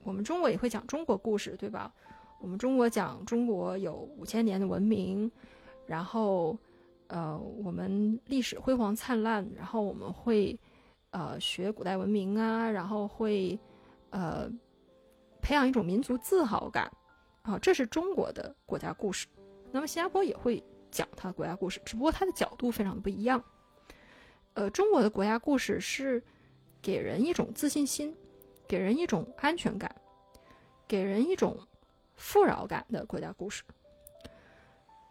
[0.02, 1.92] 我们中国也会讲中国故事，对吧？
[2.40, 5.30] 我们中国讲中国有五千年的文明，
[5.86, 6.56] 然后
[7.08, 10.58] 呃，我们历史辉煌灿烂，然后我们会。
[11.14, 13.60] 呃，学古代文明啊，然后会，
[14.08, 14.50] 呃，
[15.42, 16.90] 培养一种民族自豪感，
[17.42, 19.26] 啊，这是中国的国家故事。
[19.70, 23.44] 那么新加坡也会讲它的国家故事，只不过它的角度非常的不一样。
[24.54, 26.22] 呃，中国的国家故事是
[26.82, 28.14] 给人一种自信心，
[28.66, 29.94] 给人一种安全感，
[30.88, 31.56] 给人一种
[32.16, 33.62] 富饶感的国家故事。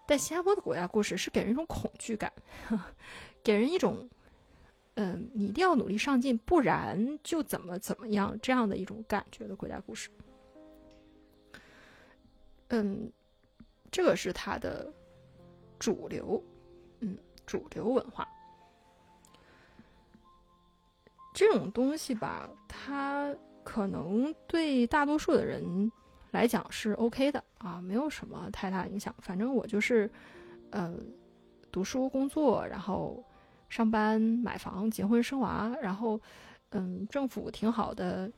[0.06, 2.32] 但新加坡的国家故事是给人一种恐惧感，
[3.42, 4.10] 给人一种，
[4.96, 10.10] 嗯，你一定要努力上进，不然就怎么怎么样这样的一种感觉的国家故事。
[12.68, 13.10] 嗯，
[13.90, 14.92] 这个是它的
[15.80, 16.44] 主流，
[17.00, 18.28] 嗯，主流文化。
[21.34, 25.92] 这种东西吧，它可能对大多数的人
[26.32, 29.14] 来讲是 OK 的啊，没有什么太大影响。
[29.20, 30.10] 反正我就是，
[30.72, 30.94] 呃，
[31.72, 33.24] 读书、工作，然后
[33.70, 36.20] 上班、买房、结婚、生娃，然后，
[36.72, 38.30] 嗯，政府挺好的，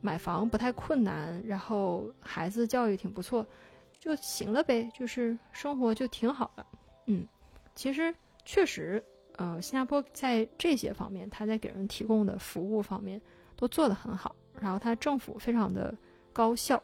[0.00, 3.46] 买房不太困难，然后孩子教育挺不错，
[4.00, 6.66] 就行了呗，就是生活就挺好的。
[7.06, 7.26] 嗯，
[7.74, 9.02] 其实确实。
[9.36, 13.20] 呃，新加坡在这些方面，他在给人提供的服务方面
[13.56, 14.36] 都做得很好。
[14.60, 15.92] 然后他政府非常的
[16.32, 16.80] 高效，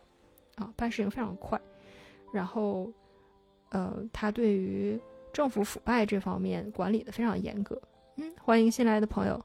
[0.56, 1.60] 啊，办事情非常快。
[2.32, 2.90] 然后，
[3.68, 4.98] 呃，他对于
[5.32, 7.80] 政府腐败这方面管理的非常严格。
[8.16, 9.40] 嗯，欢迎新来的朋友。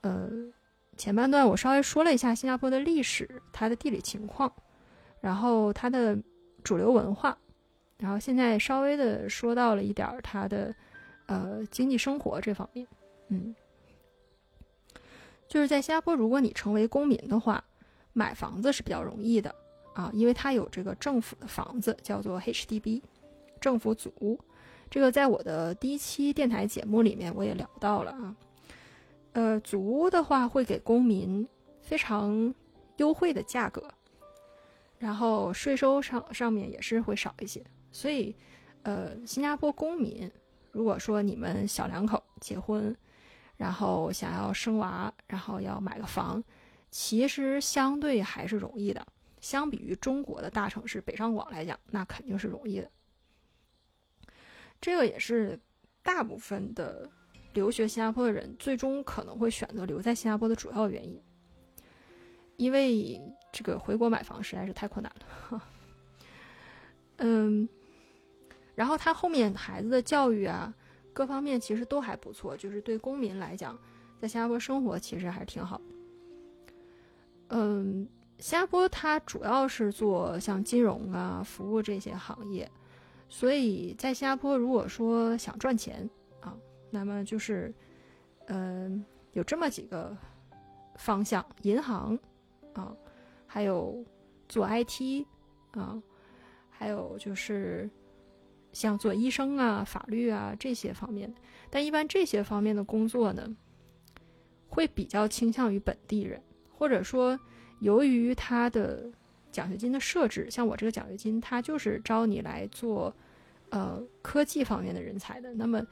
[0.00, 0.30] 呃，
[0.96, 4.50] 前半段我稍微说了一下新加坡的历史、它的地理情况，
[5.20, 6.18] 然后它的
[6.64, 7.36] 主流文化，
[7.98, 10.74] 然后现在稍微的说到了一点儿它的。
[11.30, 12.84] 呃，经济生活这方面，
[13.28, 13.54] 嗯，
[15.46, 17.62] 就是在新加坡，如果你成为公民的话，
[18.12, 19.54] 买房子是比较容易的
[19.94, 23.00] 啊，因为它有这个政府的房子，叫做 HDB，
[23.60, 24.36] 政府组屋。
[24.90, 28.36] 这个在我的第一期电台节目里面我也聊到了啊。
[29.34, 31.46] 呃，组屋的话会给公民
[31.80, 32.52] 非常
[32.96, 33.88] 优惠的价格，
[34.98, 38.34] 然后税收上上面也是会少一些，所以
[38.82, 40.28] 呃，新加坡公民。
[40.72, 42.96] 如果说你们小两口结婚，
[43.56, 46.42] 然后想要生娃，然后要买个房，
[46.90, 49.06] 其实相对还是容易的。
[49.40, 52.90] 相比于中国的大城市北上广来讲，那肯定是容易的。
[54.80, 55.58] 这个也是
[56.02, 57.10] 大部分的
[57.52, 61.20] 留学新加坡的人最终可能会选择留在新加坡的主要原因，
[62.56, 63.20] 因为
[63.52, 65.12] 这个回国买房实在是太困难
[65.50, 65.62] 了。
[67.18, 67.68] 嗯。
[68.80, 70.72] 然后他后面孩子的教育啊，
[71.12, 73.78] 各方面其实都还不错，就是对公民来讲，
[74.18, 75.78] 在新加坡生活其实还是挺好。
[77.48, 82.66] 嗯，新加坡它主要是做像金融啊、服务这些行业，
[83.28, 86.08] 所以在新加坡如果说想赚钱
[86.40, 86.56] 啊，
[86.88, 87.70] 那么就是
[88.46, 90.16] 嗯有这么几个
[90.96, 92.18] 方向：银行
[92.72, 92.96] 啊，
[93.46, 94.02] 还有
[94.48, 95.26] 做 IT
[95.72, 96.02] 啊，
[96.70, 97.86] 还有就是。
[98.72, 103.56] 像做医生啊、法律啊这些方面的，但一般这些方面的工作呢，
[104.68, 107.38] 会比较倾向于本地人，或者说
[107.80, 109.10] 由于他的
[109.50, 113.14] 奖学金的设置，像我这个奖学金，它就是招你来做
[113.70, 115.52] 呃科技方面的人才的。
[115.54, 115.84] 那么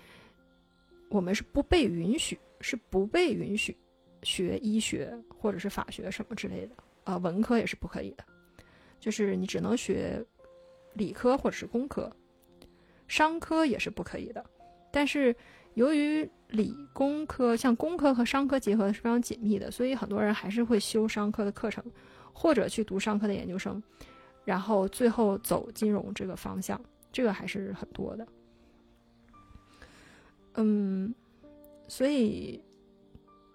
[1.08, 3.76] 我们是不被允许，是不被允许
[4.22, 8.24] 学医学或者是法学什么之类的呃，文科也是不可以的，
[9.00, 10.24] 就是你只能学
[10.94, 12.14] 理科或者是工科。
[13.08, 14.44] 商科也是不可以的，
[14.92, 15.34] 但是
[15.74, 21.82] 由于理工科像工科和商科结合的是非常紧密的，所以很多人还是会修商科的课程，
[22.32, 23.82] 或者去读商科的研究生，
[24.44, 28.26] 然后最后走金融这个方向，这个还是很多的。
[30.54, 31.14] 嗯，
[31.86, 32.62] 所以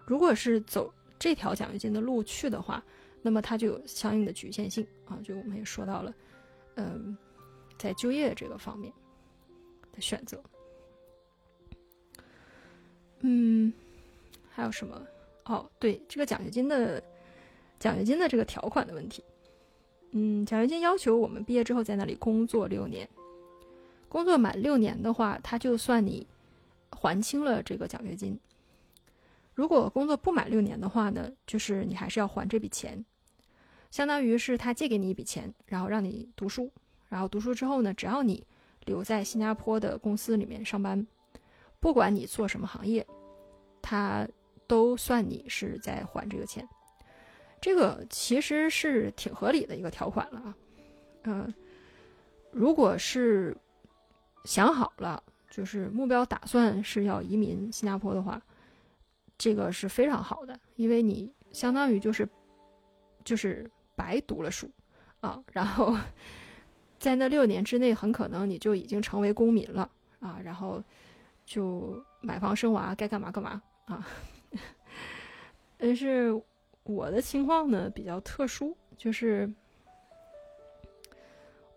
[0.06, 2.82] 如果是走这条奖学金的路去的话，
[3.22, 6.14] 那么它就有相应的局限性啊，就我们也说到了，
[6.76, 7.16] 嗯，
[7.78, 8.92] 在就业这个方面。
[9.94, 10.42] 的选择，
[13.20, 13.72] 嗯，
[14.50, 15.00] 还有什么？
[15.44, 17.02] 哦，对，这个奖学金的
[17.78, 19.22] 奖学金的这个条款的问题，
[20.10, 23.08] 嗯，奖学金要求我们毕业之后在那里工作六年，
[24.08, 26.26] 工作满六年的话，他就算你
[26.90, 28.38] 还清了这个奖学金。
[29.54, 33.04] 如果工作不满六年的话呢，就是你还是要还这笔钱，
[33.90, 36.72] 相当于是他借给你一笔钱，然后让你读书，
[37.08, 38.44] 然后读书之后呢，只要你。
[38.86, 41.06] 留在新加坡的公司里面上班，
[41.80, 43.06] 不管你做什么行业，
[43.80, 44.26] 他
[44.66, 46.68] 都算你是在还这个钱。
[47.60, 50.56] 这个其实是挺合理的一个条款了啊。
[51.24, 51.54] 嗯，
[52.50, 53.56] 如果是
[54.44, 58.40] 想好了，就是目标打算是要移民新加坡的话，
[59.38, 62.28] 这个是非常好的，因为你相当于就是
[63.24, 64.70] 就是白读了书
[65.20, 65.96] 啊，然后。
[67.04, 69.90] 在那六年之内，很可能你就已经成为公民了
[70.20, 70.82] 啊，然后
[71.44, 74.08] 就买房生娃，该干嘛干嘛啊。
[75.76, 76.32] 但是
[76.82, 79.52] 我的情况呢比较特殊，就是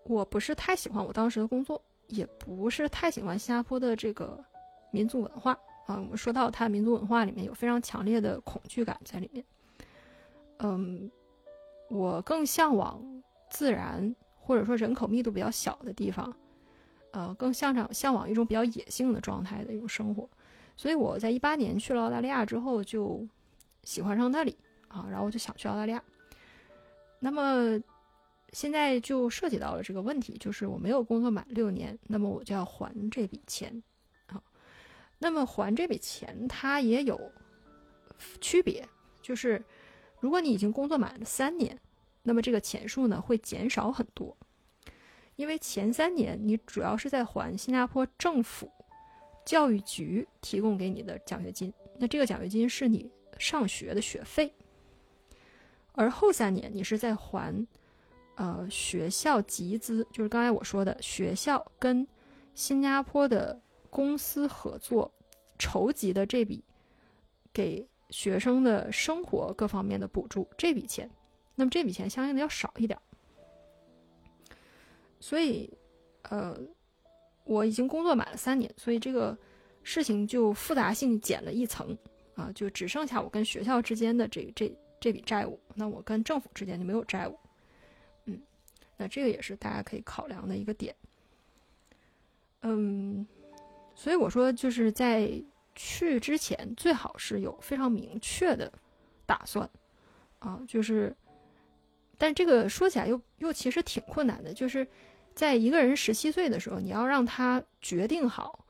[0.05, 4.41] 我不是太喜欢我当时的工作，也不是太喜欢新加坡的这个
[4.91, 5.51] 民族文化
[5.87, 5.95] 啊。
[5.95, 9.43] 我们说到它民族文化里面有非常强烈的恐惧感在里面。
[10.59, 11.11] 嗯，
[11.89, 13.03] 我更向往
[13.49, 14.15] 自然，
[14.47, 16.33] 或者说人口密度比较小的地方，
[17.11, 20.29] 呃，更向上向往一种比较野性的状态的一种生活。
[20.77, 23.27] 所以我在一八年去了澳大利亚之后，就
[23.83, 26.01] 喜欢上那里啊，然后我就想去澳大利亚。
[27.19, 27.77] 那么
[28.53, 33.83] 现在就涉及到了这个问题，就是我没有工作满六年，那么我就要还这笔钱
[34.27, 34.41] 啊。
[35.19, 37.19] 那么还这笔钱，它也有
[38.39, 38.87] 区别，
[39.21, 39.61] 就是。
[40.19, 41.79] 如果你已经工作满了三年，
[42.27, 44.35] 那么这个钱数呢会减少很多，
[45.37, 48.69] 因为前三年你主要是在还新加坡政府
[49.45, 53.09] 教育局提供给你的奖学金，那这个奖学金是你
[53.39, 54.53] 上学的学费，
[55.93, 57.65] 而后三年你是在还
[58.35, 62.05] 呃学校集资，就是刚才我说的学校跟
[62.53, 63.57] 新加坡的
[63.89, 65.09] 公司合作
[65.57, 66.61] 筹集的这笔
[67.53, 67.87] 给。
[68.09, 71.11] 学生的生活各方面的补助这笔钱，
[71.57, 72.97] 那么这笔钱相应的要少一点。
[75.19, 75.69] 所以，
[76.29, 76.57] 呃，
[77.43, 79.37] 我已经工作满了三年，所以这个
[79.83, 81.97] 事情就复杂性减了一层
[82.35, 87.37] 啊，就只剩下我跟学校之间的这这这笔债务，那我跟政府之间就没有债务。
[88.23, 88.41] 嗯，
[88.95, 90.95] 那这个也是大家可以考量的一个点。
[92.61, 93.27] 嗯，
[93.93, 95.43] 所以我说就是在。
[95.79, 98.73] 去之前最好是有非常明确的
[99.27, 99.69] 打算，
[100.39, 101.15] 啊，就是，
[102.17, 104.87] 但这个说起来又又其实挺困难的，就是
[105.35, 108.65] 在一个人十七岁的时候，你要让他决定好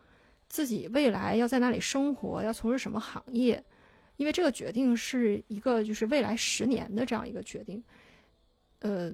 [0.49, 3.63] 自己未来要在哪里生活，要从事什么行业，
[4.17, 7.83] 因为这个决定是一个就是未来十年的这样一个决定，
[8.79, 9.11] 呃，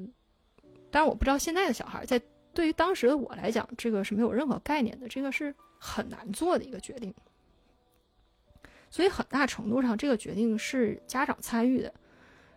[0.89, 2.21] 当然我不知道现在的小孩，在
[2.53, 7.13] 对于当时的我来讲，这个是没有任何概念的，这个是很难做的一个决定。
[8.89, 11.91] 所以很大程度上，这个决定是家长参与的，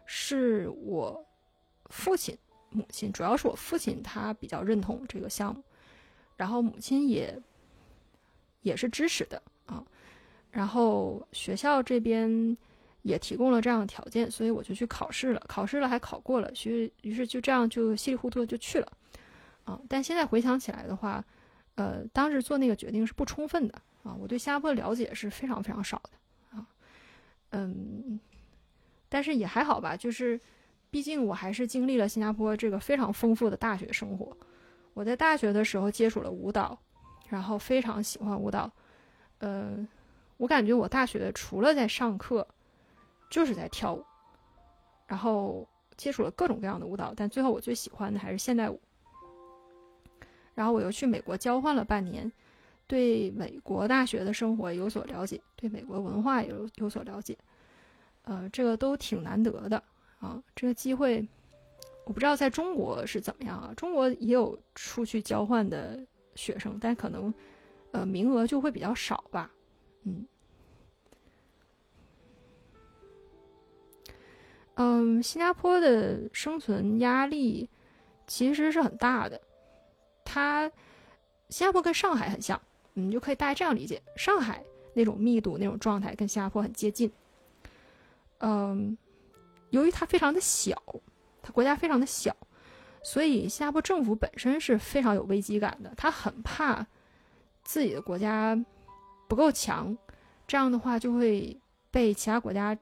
[0.05, 1.26] 是我
[1.91, 2.37] 父亲、
[2.71, 5.63] 母亲，主要是我父亲他比较认同这个项目，
[6.37, 7.41] 然后母亲也
[8.63, 9.85] 也是支持的啊，
[10.51, 12.57] 然后学校这边
[13.03, 18.93] 也提供了这样的条件，所以我就去考试了，考试了还考过了，于于是就这样就稀里糊涂的就去了，
[19.65, 21.25] 啊，但现在回想起来的话，
[21.77, 26.67] 呃，当时做那个决定是不充分的啊，我对新加坡的了解是非常非常少的啊。
[27.51, 28.19] 嗯，
[29.09, 30.39] 但是也还好吧，就是，
[30.97, 34.35] 毕竟我还是经历了新加坡这个非常丰富的大学生活。
[34.95, 36.79] 我在大学的时候接触了舞蹈，
[37.29, 38.73] 然后非常喜欢舞蹈。
[39.41, 39.87] 呃，
[40.39, 42.49] 我感觉我大学除了在上课，
[43.29, 44.03] 就是在跳舞，
[45.07, 45.69] 然后
[45.99, 48.81] 接触了各种各样的舞蹈，但最后我最喜欢的还是现代舞。
[50.55, 52.33] 然后我又去美国交换了半年。
[52.87, 57.37] 对美国大学的生活有所了解，对美国文化有有所了解，
[58.23, 59.83] 呃，这个都挺难得的
[60.21, 60.43] 啊。
[60.55, 61.27] 这个机会，
[62.05, 63.73] 我不知道在中国是怎么样啊。
[63.77, 65.99] 中国也有出去交换的
[66.35, 67.33] 学生，但可能，
[67.93, 69.51] 呃，名额就会比较少吧。
[70.05, 70.27] 嗯，
[74.75, 77.69] 嗯，新加坡的生存压力
[78.27, 79.41] 其实是很大的，
[80.25, 80.71] 它，
[81.49, 82.61] 新加坡跟上海很像。
[82.99, 84.65] 你就可以大概这样理解，上海
[84.95, 87.13] 那种密度、那种状态跟新加坡很接近。
[88.39, 88.97] 嗯，
[89.71, 90.81] 由于它非常的小，
[91.43, 92.37] 它国家非常的小，
[93.03, 95.93] 所以新加坡政府本身是非常有危机感的。
[95.97, 96.87] 他很怕
[97.63, 98.59] 自己的国家
[99.29, 99.97] 不够强，
[100.47, 101.59] 这样的话就会
[101.91, 102.77] 被其他国家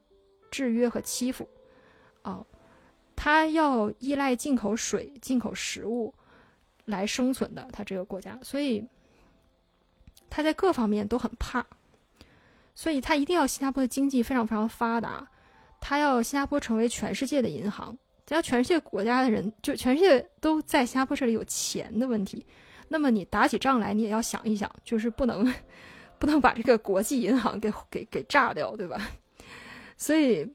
[0.51, 1.49] 制约和欺负。
[2.22, 2.47] 哦，
[3.14, 6.14] 他要依赖进口水、进口食物
[6.85, 8.87] 来生存的，他这个国家，所以。
[10.30, 11.64] 他在各方面都很怕，
[12.74, 15.30] 所以他一定要新加坡的经济非常非常发达，
[15.87, 22.43] 他要新加坡成为全世界的银行，只要全世界国家的人就全世界都在新加坡这里有钱的问题，
[22.89, 25.45] 那么你打起仗来，你也要想一想，就是不能
[26.18, 28.99] 不能把这个国际银行给给给炸掉，对吧？
[29.99, 30.51] 所以，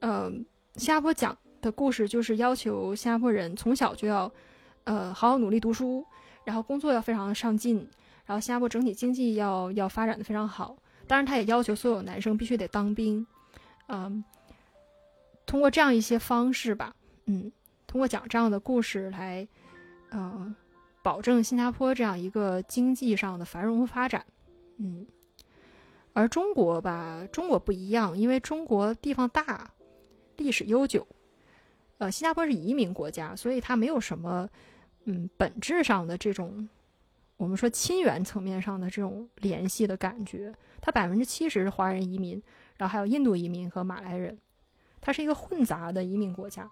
[0.00, 0.44] 嗯，
[0.74, 4.28] 新加坡讲的故事就是要求新加坡人从小就要
[4.82, 6.04] 呃好好努力读书，
[6.44, 7.88] 然后工作要非常的上进。
[8.26, 10.76] 然后新加坡整体经济要要发展的非常好，
[11.06, 13.24] 当然他也要求所有男生必须得当兵，
[13.92, 14.24] 嗯，
[15.44, 17.52] 通过这样一些方式吧，嗯，
[17.86, 19.46] 通过讲这样的故事来，
[20.10, 20.54] 嗯，
[21.02, 24.24] 保证新加坡这样一个经济上的繁荣发展，
[24.78, 25.06] 嗯，
[26.14, 29.70] 而中国吧，中国不一样，因为中国地方大，
[30.38, 31.06] 历史悠久。
[31.98, 34.48] 呃，新加坡是移民国家，所以它没有什么，
[35.04, 36.68] 嗯，本质上的这种，
[37.36, 40.52] 我们说亲缘层面上的这种联系的感觉。
[40.80, 42.42] 它百分之七十是华人移民，
[42.82, 44.36] 然后还有印度移民和马来人，
[45.00, 46.68] 它是一个混杂的移民国家，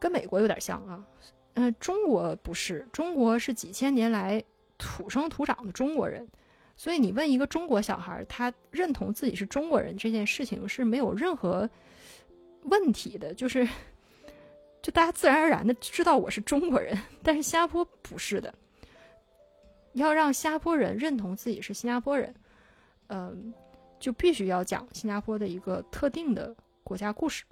[0.00, 1.04] 跟美国有点像啊。
[1.52, 4.42] 嗯，中国不是，中国是几千年来
[4.78, 6.26] 土生土长的中国人，
[6.78, 11.68] 所以你问一个中国小孩，他认同自己是中国人这件事情是没有任何
[12.62, 13.68] 问题的，就是。
[14.80, 18.52] 就大家自然而然的知道我是中国人，但是新加坡不是的。
[19.92, 22.34] 要让新加坡人认同自己是新加坡人，
[23.06, 23.54] 嗯，
[24.02, 27.44] 就必须要讲新加坡的一个特定的国家故事，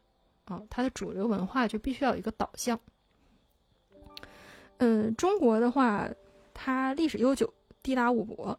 [0.46, 2.78] 啊，它的主流文化就必须要有一个导向。
[4.78, 6.10] 嗯，中国的话，
[6.52, 8.58] 它历史悠久，地大物博，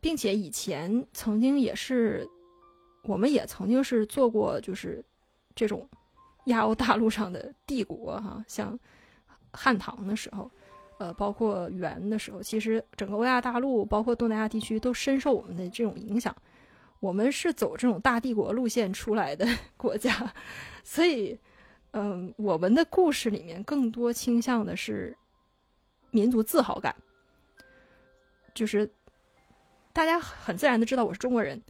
[0.00, 2.26] 并且以前曾经也是，
[3.02, 5.04] 我们也曾经是做过，就是
[5.54, 5.86] 这种。
[6.46, 8.76] 亚欧大陆上的帝国，哈，像
[9.52, 10.50] 汉唐的时候，
[11.02, 16.32] 呃，包括元的时候，其实整个欧亚大陆，包括东南亚地区，都深受我们的这种影响。
[17.00, 19.44] 我们是走这种大帝国路线出来的
[19.76, 20.32] 国家，
[20.84, 21.36] 所以，
[21.90, 25.16] 嗯，我们的故事里面更多倾向的是
[26.12, 26.94] 民族自豪感，
[28.54, 28.88] 就是
[29.92, 31.60] 大家很自然的知道我是中国人。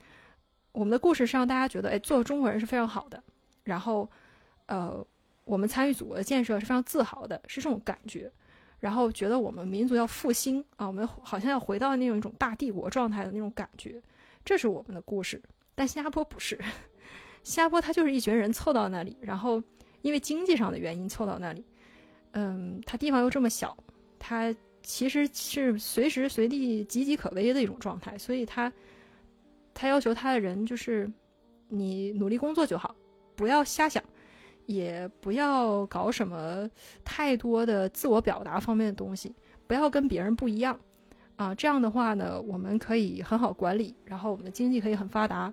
[0.73, 3.23] 我们的故事是让大家觉得，哎，做中国人是非常好的，
[3.65, 4.07] 然后。
[4.67, 5.05] 呃，
[5.45, 8.31] 我们参与祖国的建设是非常自豪的，是这种感觉，
[8.83, 14.03] 然后觉得我们民族要复兴啊，我们好像要回到那种一种大帝国状态的那种感觉，
[14.45, 15.41] 这是我们的故事。
[15.77, 16.59] 但新加坡不是，
[17.45, 19.63] 新加坡它就是一群人凑到那里，然后
[20.01, 21.65] 因为经济上的原因凑到那里，
[22.33, 23.77] 嗯，它地方又这么小，
[24.19, 24.53] 它
[24.83, 28.73] 其实是随时随地岌岌可危的一种状态，所以它
[29.73, 31.09] 它要求他的人就是
[31.69, 32.97] 你努力工作就好，
[33.37, 34.03] 不要瞎想。
[34.75, 36.69] 也不要搞什么
[37.05, 39.35] 太多的自我表达方面的东西，
[39.67, 40.79] 不要跟别人不一样，
[41.37, 45.53] 啊，这样的话呢，我们可以很好管理，然后我们的经济可以很发达，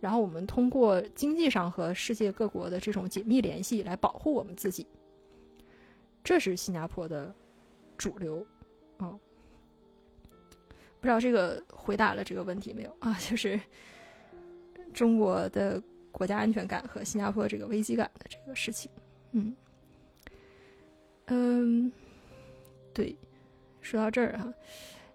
[0.00, 4.86] 然后我们通过经济上和世界各国的这种紧密联系来保护我们自己。
[6.22, 7.34] 这是新加坡的
[7.96, 8.46] 主流，
[8.98, 9.18] 啊，
[11.00, 13.16] 不知道这个回答了这个问题没有啊？
[13.20, 13.58] 就是
[14.92, 15.82] 中国的。
[16.12, 18.90] 国家安全感和新加坡这个危机感的这个事情，
[19.32, 19.54] 嗯，
[21.26, 21.92] 嗯，
[22.92, 23.16] 对，
[23.80, 24.52] 说到这儿哈，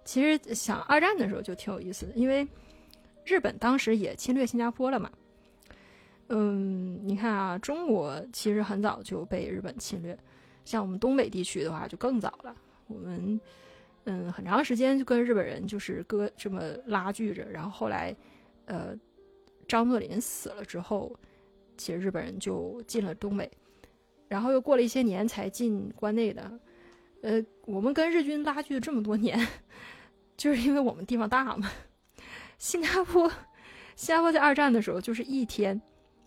[0.04, 2.48] 其实想二战的时候就挺有意思的，因为
[3.26, 5.12] 日本当时也侵略新加坡了嘛，
[6.30, 10.18] 嗯，你看啊，中国其实很早就被日本侵略，
[10.64, 12.56] 像我们东北地区的话就更早了，
[12.88, 13.40] 我们
[14.06, 18.16] 嗯很长时间就跟日本人就是割这么拉锯着，然后后来
[18.66, 18.98] 呃。
[19.68, 21.14] 张作霖死了之后，
[21.78, 23.50] 其实日本人就进了东北，
[24.28, 26.60] 然后又过了一些年才进关内的。
[27.22, 29.48] 呃，我们跟日军拉锯这么多年，
[30.38, 31.72] 就是因为我们地方大嘛。
[32.58, 33.28] 新加坡，
[33.96, 35.82] 新加坡在二战的时候就是一天，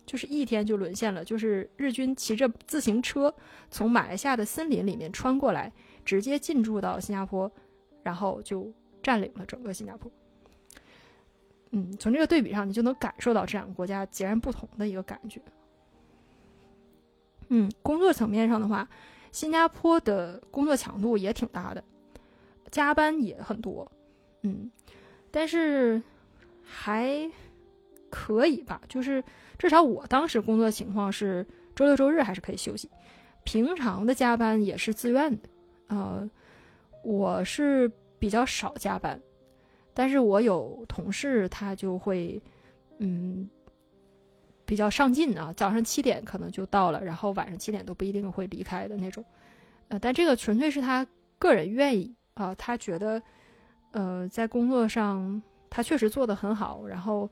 [0.05, 3.33] 就是一天就沦陷了，就是日军骑着自行车
[3.71, 5.71] 从马来西亚的森林里面穿过来，
[6.03, 7.51] 直接进驻到新加坡，
[8.03, 8.71] 然后就
[9.01, 10.11] 占领了整个新加坡。
[11.71, 15.39] 嗯，从这个对比上，你就能感受到这两个国家截然不同的一个感觉。
[17.49, 18.87] 嗯，工作层面上的话，
[19.31, 21.83] 新加坡的工作强度也挺大的，
[22.71, 23.91] 加班也很多。
[24.41, 24.71] 嗯，
[25.29, 26.01] 但是
[26.63, 27.29] 还
[28.09, 29.23] 可以吧，就是
[29.57, 31.45] 至少我当时工作情况是
[31.75, 32.89] 周六周日还是可以休息，
[33.43, 35.49] 平常的加班也是自愿的。
[35.87, 36.29] 呃，
[37.03, 39.19] 我是比较少加班。
[39.99, 42.41] 但是我有同事，他就会，
[42.99, 43.49] 嗯，
[44.63, 49.21] 比较上进啊，早上七点可能就到了，然后晚上七点都不一定会离开的那种，
[49.89, 51.05] 呃，但这个纯粹是他
[51.37, 53.21] 个人愿意啊，他觉得，
[53.91, 57.29] 呃，在工作上他确实做得很好，然后，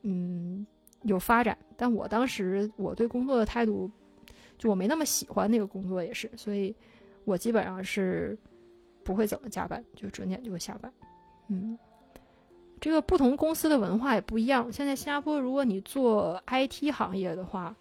[0.00, 0.66] 嗯，
[1.02, 1.58] 有发展。
[1.76, 3.90] 但我当时我对工作的态度，
[4.56, 6.74] 就我没那么喜欢那个工作，也是，所以
[7.26, 8.34] 我基本上是
[9.04, 10.90] 不会怎么加班，就准点就会下班，
[11.48, 11.78] 嗯。
[12.80, 14.72] 这个不同公司的文化也不一样。
[14.72, 17.74] 现在新加坡，如果你做 IT 行业的话，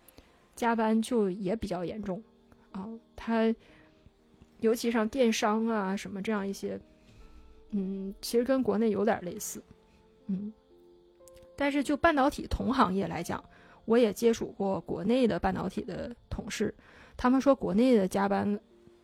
[0.55, 2.21] 加班就也比较严重
[2.71, 2.87] 啊。
[3.15, 3.53] 它
[4.59, 6.79] 尤其像电商啊什么这样一些，
[7.71, 9.61] 嗯，其实跟国内有点类似，
[10.27, 10.51] 嗯。
[11.55, 13.43] 但是就半导体同行业来讲，
[13.85, 16.73] 我也接触过国内的半导体的同事，
[17.15, 18.59] 他们说国内的加班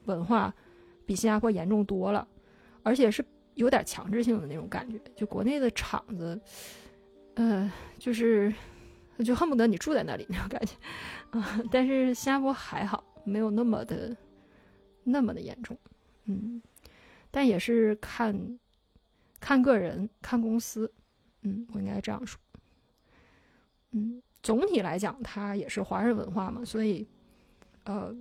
[0.05, 0.53] 文化
[1.05, 2.27] 比新加坡严重多了，
[2.81, 3.23] 而且是。
[3.55, 4.99] 有点强制性的那种感觉。
[5.15, 6.39] 就国内的厂子，
[7.35, 8.53] 呃，就是
[9.25, 10.75] 就恨不得你住在那里那种感觉
[11.31, 11.61] 啊。
[11.71, 14.15] 但是新加坡还好，没有那么的
[15.03, 15.77] 那么的严重，
[16.25, 16.61] 嗯。
[17.31, 18.59] 但也是看
[19.39, 20.91] 看个人，看公司，
[21.41, 22.39] 嗯，我应该这样说，
[23.91, 24.21] 嗯。
[24.43, 27.07] 总体来讲，它也是华人文化嘛，所以，
[27.85, 28.13] 呃，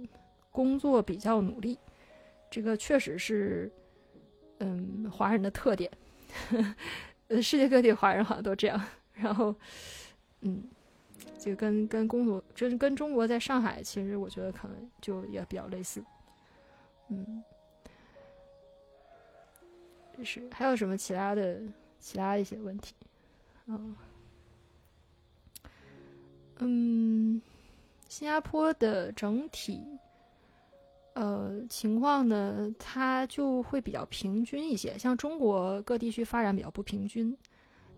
[0.52, 1.76] 工作比较努力，
[2.48, 3.68] 这个确实是，
[4.64, 5.90] 嗯，华人的特点。
[7.26, 8.80] 呃，世界各地华人好像都这样。
[9.14, 9.52] 然后，
[10.42, 10.62] 嗯，
[11.36, 16.02] 就跟跟工作，跟跟中国在上海，其实我觉得可能就也比较类似。
[17.08, 17.42] 嗯，
[20.16, 21.60] 就是还有什么其他的
[21.98, 22.94] 其他一些问题？
[23.66, 23.96] 嗯。
[26.58, 27.42] 嗯，
[28.08, 29.84] 新加坡的整体，
[31.14, 34.96] 呃，情况呢，它就会比较平均一些。
[34.98, 37.36] 像中国各地区发展比较不平均，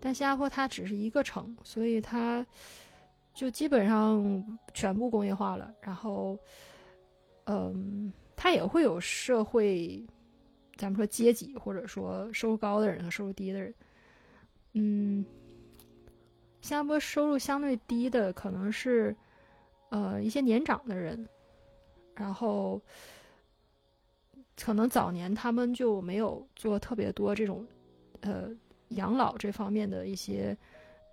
[0.01, 2.45] 但新加坡它只是一个城，所以它
[3.33, 5.73] 就基本上全部工业化了。
[5.81, 6.39] 然后，
[7.45, 10.05] 嗯，它也会有社会，
[10.77, 13.75] 咱们说阶级，或者说收入高的人和收入低的人，
[14.73, 15.25] 嗯。
[16.61, 19.15] 新加坡收入相对低的可能是，
[19.91, 21.29] 呃，一些年长的人，
[22.15, 22.81] 然后
[24.57, 27.67] 可能早年他们就没有做特别多这种，
[28.21, 28.51] 呃，
[28.91, 30.57] 养老这方面的一些，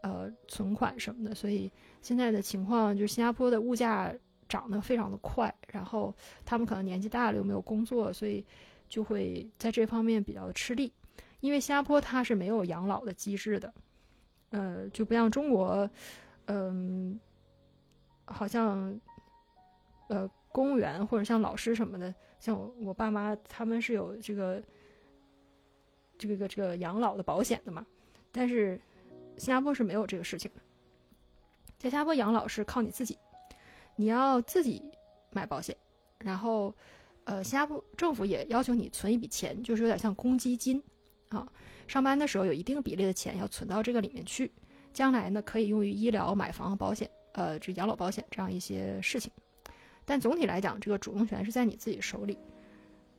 [0.03, 1.71] 呃，存款什么的，所以
[2.01, 4.13] 现在的情况就是新加坡的物价
[4.47, 8.45] 涨得非常的快，然后他们可能年纪大了又没有工作，所以
[8.87, 10.93] 就会在这方面比较吃力，
[11.39, 13.73] 因为新加坡它是没有养老的机制的。
[14.51, 15.89] 呃，就不像中国，
[16.47, 17.17] 嗯，
[18.25, 18.99] 好像，
[20.09, 24.61] 呃，公务员或者像老师什么的，像我我爸妈他们是有这个，
[26.17, 27.85] 这个个这个养老的保险的嘛。
[28.31, 28.79] 但是
[29.37, 30.61] 新加坡是没有这个事情的，
[31.77, 33.17] 在新加坡养老是靠你自己，
[33.95, 34.81] 你要自己
[35.31, 35.75] 买保险，
[36.19, 36.73] 然后，
[37.23, 40.81] 呃，新加坡政府也要求你存一笔钱，就是有点像公积金
[41.29, 41.45] 啊。
[41.87, 44.49] 上班的时候有一定比例的钱要存到这个里面去，
[44.93, 49.31] 将来呢可以用于医疗、买房、保险，呃，这养老保险这样一些事情。
[50.11, 52.37] 但总体来讲，这个主动权是在你自己手里。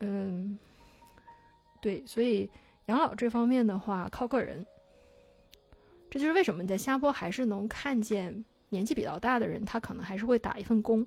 [0.01, 0.59] 嗯，
[1.81, 2.51] 对，所以
[2.85, 4.67] 养老这方面的话靠个人。
[6.11, 11.03] 这就是为什么在新加坡还是能看见年纪比较大的人，他可能还是会打一份工，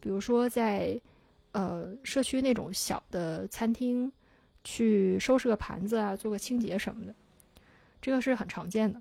[0.00, 1.00] 比如说在
[1.52, 4.12] 呃社区那种小的餐厅。
[4.64, 7.12] 去收拾个盘子啊，做个清洁什么的，
[8.00, 9.00] 这个是很常见的，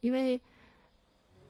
[0.00, 0.38] 因为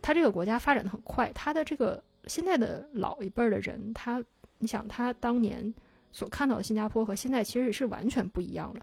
[0.01, 4.23] 他这个国家发展的很快，他的这个现在的老一辈儿的人，他
[4.59, 5.73] 你想他当年
[6.13, 8.81] 所看到的新加坡和现在其实是完全不一样的，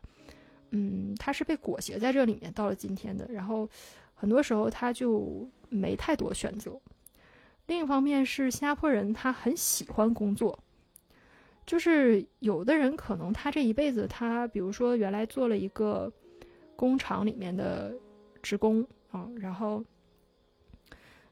[0.71, 3.69] 嗯，他是被裹挟在这里面到了今天的，然后
[4.13, 6.79] 很多时候他就没太多选择。
[7.67, 10.57] 另一方面是新加坡人他很喜欢工作。
[11.65, 16.11] 就是有的人可能他这一辈子，他比如说原来做了一个
[16.75, 17.95] 工厂里面的
[18.41, 19.81] 职工啊，然后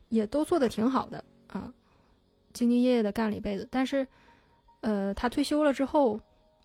[0.08, 1.74] 也都做的挺好的啊，
[2.52, 3.68] 兢兢业业的干了一辈子。
[3.72, 4.08] 但是，
[4.82, 6.20] 呃，他退休了之后，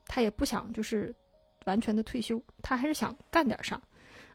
[0.06, 1.14] 他也不想就是
[1.64, 3.80] 完全的退休，他还是想干点啥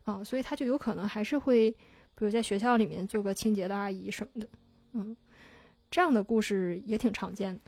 [0.03, 4.47] 啊，所以他就有可能还是会，比如在学校里面做个清洁的阿姨什么的，
[4.93, 5.15] 嗯，
[5.89, 7.61] 这样的故事也挺常见的，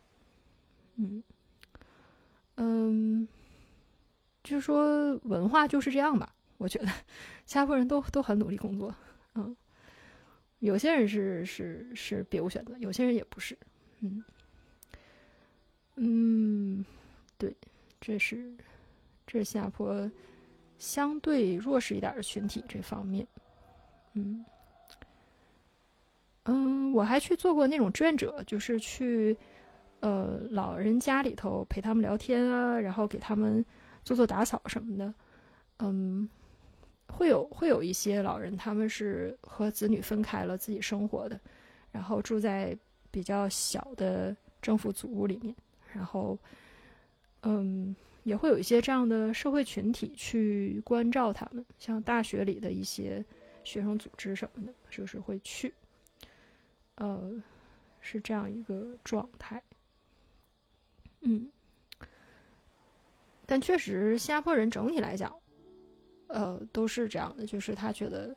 [0.96, 1.24] 嗯。
[2.56, 3.28] 嗯，
[4.44, 6.36] 就是说文化就是这样吧。
[6.58, 8.94] 我觉得，新加坡人都都很努力工作。
[9.34, 9.58] 嗯，
[10.60, 13.58] 有些人是是是别无选择，有些人也不是。
[14.04, 14.24] 嗯
[15.96, 16.86] 嗯，
[17.38, 17.56] 对，
[18.00, 18.54] 这是
[19.26, 20.12] 这是新加坡
[20.78, 23.26] 相对弱势一点的群体这方面。
[24.14, 24.46] 嗯
[26.44, 29.36] 嗯，我还去做过那种志愿者，就是去。
[30.02, 33.66] 呃，老人家里头陪他们聊天啊，然后给他们
[34.04, 35.14] 做做打扫什么的，
[35.80, 36.30] 嗯，
[37.08, 41.40] 会有会有一些老人，他们是和子女分开了自己生活的，
[41.90, 42.78] 然后住在
[43.14, 45.56] 比较小的政府组屋里面，
[45.94, 46.36] 然后，
[47.44, 53.24] 嗯，也会有一些这样的社会群体去关照他们，像大学里的一些
[53.64, 55.72] 学生组织什么的，就是会去，
[56.96, 57.32] 呃，
[58.02, 59.62] 是这样一个状态。
[61.22, 61.52] 嗯，
[63.46, 65.32] 但确实，新加坡人整体来讲，
[66.30, 68.36] 呃，都是这样的，就是他觉得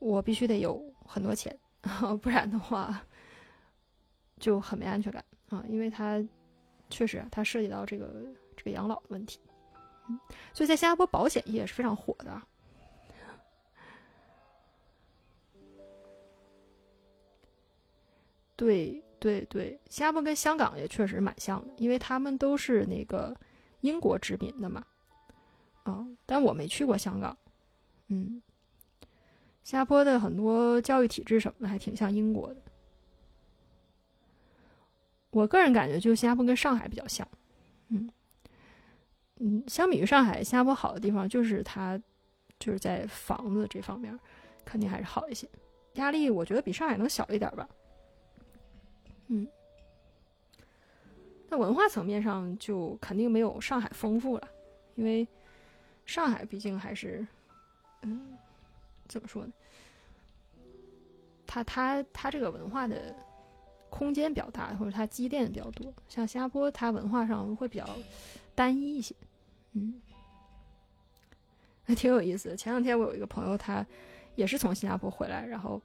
[0.00, 1.56] 我必须得有很多钱，
[2.20, 3.06] 不然的话
[4.38, 6.22] 就很没安全感啊，因为他
[6.90, 8.26] 确实他涉及到这个
[8.56, 9.40] 这个养老的问题。
[10.08, 10.18] 嗯，
[10.54, 12.42] 所以在新加坡保险业是非常火的。
[18.56, 23.36] 对对对，新加坡跟香港也确实蛮像的，因为他们都是那个
[23.82, 24.84] 英国殖民的嘛。
[25.84, 27.36] 啊，但我没去过香港。
[28.08, 28.42] 嗯，
[29.62, 32.62] 新加坡的很多教育体制什么的还挺像英国的。
[35.30, 37.26] 我个人感觉，就新加坡跟上海比较像。
[37.88, 38.10] 嗯
[39.36, 42.00] 嗯，相比于上海，新加坡好的地方就是它
[42.58, 44.18] 就是在房子这方面
[44.64, 45.48] 肯定还是好一些，
[45.94, 47.68] 压力我觉得比上海能小一点吧。
[49.28, 49.46] 嗯，
[51.48, 54.48] 那文化层面上就肯定没有上海丰富了，
[54.96, 55.28] 因为
[56.04, 57.26] 上海毕竟还是，
[58.02, 58.36] 嗯，
[59.06, 59.52] 怎么说呢？
[61.46, 63.14] 它它它这个文化的
[63.90, 65.92] 空间比较大，或者它积淀比较多。
[66.08, 67.88] 像新加坡，它文化上会比较
[68.54, 69.14] 单一一些，
[69.72, 70.00] 嗯，
[71.84, 72.56] 还挺有意思的。
[72.56, 73.86] 前两天我有一个朋友，他
[74.34, 75.80] 也是从新加坡回来，然后。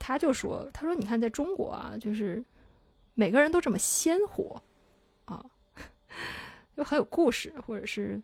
[0.00, 2.42] 他就说：“他说，你看，在中国啊，就是
[3.14, 4.62] 每个人都这么鲜活
[5.24, 5.44] 啊，
[6.76, 8.22] 又很有故事，或者是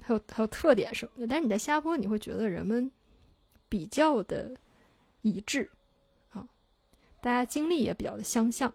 [0.00, 1.26] 还有还有特点什么的。
[1.26, 2.90] 但是你在新加坡，你会觉得人们
[3.68, 4.56] 比较的
[5.22, 5.68] 一致，
[7.20, 8.72] 大家经历也比较的相像，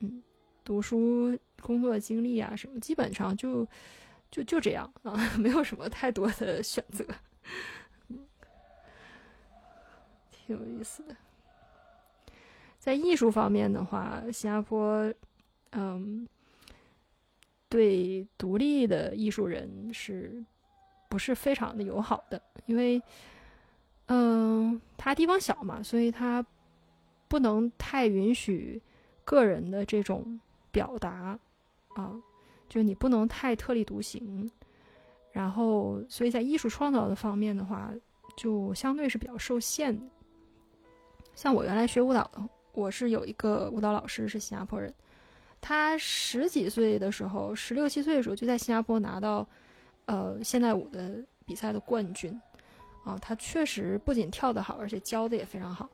[0.00, 0.22] 嗯，
[0.64, 3.66] 读书、工作经历啊什么，基本上就
[4.30, 7.04] 就就这样啊， 没有什么太多的选择，
[8.08, 8.18] 嗯，
[10.30, 11.16] 挺有意思的。”
[12.78, 15.12] 在艺术方面的话，新加坡，
[15.72, 16.28] 嗯，
[17.68, 20.44] 对独立的艺术人是
[21.08, 22.40] 不是非常的友好的？
[22.66, 23.02] 因为，
[24.06, 26.44] 嗯，它地方小嘛，所以它
[27.28, 28.80] 不能太允许
[29.24, 31.38] 个人的这种表达
[31.94, 32.14] 啊，
[32.68, 34.50] 就你不能太特立独行。
[35.32, 37.92] 然后，所以在艺术创造的方面的话，
[38.36, 40.04] 就相对是比较受限的。
[41.34, 42.48] 像我原来学舞蹈的。
[42.72, 44.92] 我是有一个舞蹈老师是新加坡人，
[45.62, 49.48] 他十几岁的时候，十六七岁的时候就在新加坡拿到，
[50.04, 52.38] 呃，现代舞的比赛的冠军，
[53.02, 55.88] 啊，他确实不仅跳得好，而且教的也非常好，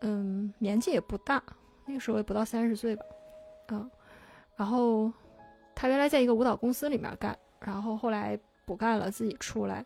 [0.00, 1.42] 嗯，年纪也不大，
[1.86, 3.04] 那个时候也不到三十岁吧，
[3.68, 3.90] 嗯，
[4.56, 5.12] 然后
[5.74, 9.84] 他原来在一个舞蹈公司里面干，然后后来不干了，自己出来，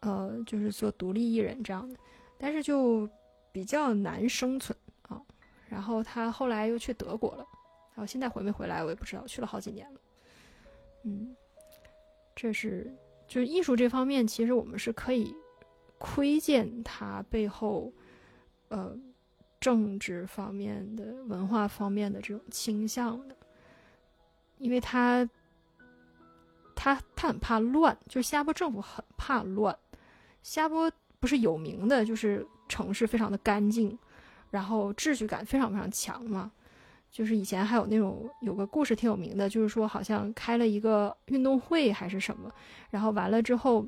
[0.00, 1.96] 呃，就是做独立艺人这样的，
[2.38, 3.08] 但是就
[3.50, 4.76] 比较难生存
[5.08, 5.20] 啊。
[5.68, 7.46] 然后他后来又去德国了，
[7.94, 10.00] 然后现在回没回来我也不知道，去了好几年了。
[11.04, 11.34] 嗯，
[12.36, 12.94] 这是
[13.26, 15.34] 就是艺术这方面，其实我们是可以
[15.98, 17.92] 窥见他背后，
[18.68, 18.96] 呃，
[19.62, 23.36] 政治方面的、文化方面的这种倾向的，
[24.58, 25.26] 因为他
[26.74, 29.74] 他他很怕乱，就是新加坡政府很怕乱。
[30.42, 30.90] 新加坡
[31.20, 33.96] 不是有名的，就是城市非常的干净。
[34.50, 36.52] 然后秩序感非常非常强嘛，
[37.10, 42.52] 就是以前还有那种有个故事挺有名的，就是说好像开了一个运动会还是什么，
[42.90, 43.86] 然后完了之后，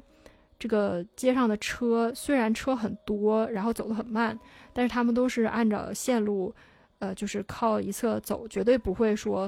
[0.65, 4.39] 这个街上的车虽然车很多，然后走得很慢，
[4.73, 6.55] 但是他们都是按照线路，
[7.01, 9.41] 呃，就是靠一侧走，绝对不会说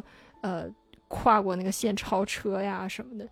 [0.42, 0.68] 呃
[1.08, 3.26] 跨过那个线超车呀什么的，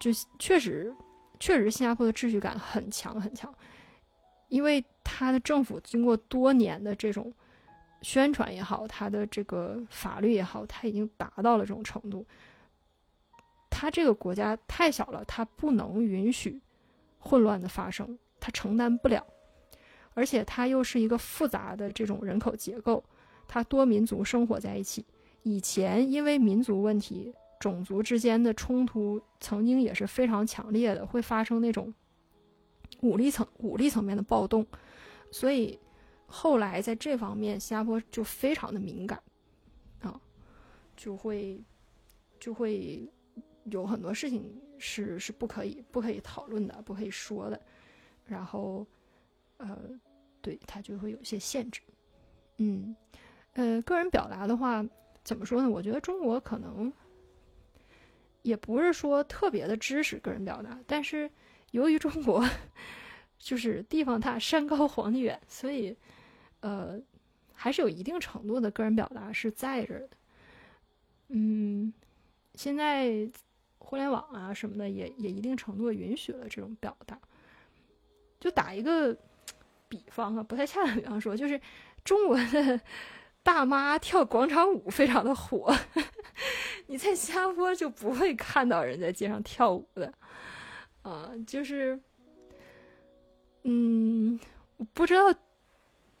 [0.00, 0.10] 就
[0.40, 0.92] 确实
[1.38, 3.54] 确实新加坡的秩序感很强很强。
[4.48, 7.32] 因为他的政府经过多年的这种
[8.02, 12.26] 宣传也好，他的这个法律也好，他已经达到了这种程度。
[13.70, 16.60] 他这个国家太小了，他不能允许
[17.24, 19.26] 混乱的发生，他承担不了。
[20.12, 23.02] 而且他又是一个复杂的这种人口结构，
[23.48, 25.04] 他多民族生活在一起。
[25.42, 31.92] 以前因为民族问题、种族之间的冲突，曾经也是非常强烈的，会发生那种。
[33.00, 34.64] 武力层武力层面的暴动，
[35.30, 35.78] 所以
[36.26, 39.20] 后来在这方面，新加坡就非常的敏感，
[40.00, 40.18] 啊，
[40.96, 41.60] 就会
[42.38, 43.06] 就会
[43.64, 47.58] 有很多事情是是不可以不可以讨论的，不可以说的，
[48.26, 48.86] 然后
[49.56, 49.78] 呃，
[50.42, 51.80] 对他就会有一些限制，
[52.58, 52.94] 嗯
[53.54, 54.84] 呃，个人表达的话
[55.22, 55.70] 怎么说呢？
[55.70, 56.92] 我觉得中国可能
[58.42, 61.30] 也不是说特别的支持个人表达，但是。
[61.74, 62.48] 由于中国
[63.36, 65.96] 就是地方大、山高皇帝远，所以
[66.60, 67.02] 呃，
[67.52, 70.10] 还是有一定程度的个人表达是在这儿的。
[71.30, 71.92] 嗯，
[72.54, 73.28] 现在
[73.84, 77.18] 互联网啊什么的也也一定程度允许了这种表达。
[78.40, 79.16] 就打一个
[79.88, 81.60] 比方啊，不太恰当比方说，就是
[82.04, 82.80] 中国的
[83.42, 85.74] 大妈跳广场舞非常的火，
[86.88, 90.12] 你在新加坡就不会看到人在街上跳舞的，
[91.02, 91.98] 啊，就是，
[93.62, 94.38] 嗯，
[94.78, 95.32] 我不知道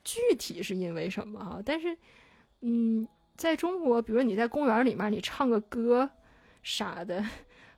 [0.02, 1.96] 具体是因为什么哈，但是，
[2.60, 3.06] 嗯，
[3.36, 6.08] 在中国，比如你在公园里面你唱个歌
[6.62, 7.24] 啥的，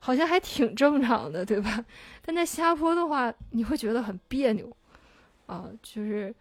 [0.06, 1.84] 好像还挺正常的，对吧？
[2.24, 4.70] 但在新加坡的话，你会觉得很别扭，
[5.46, 6.32] 啊，就是。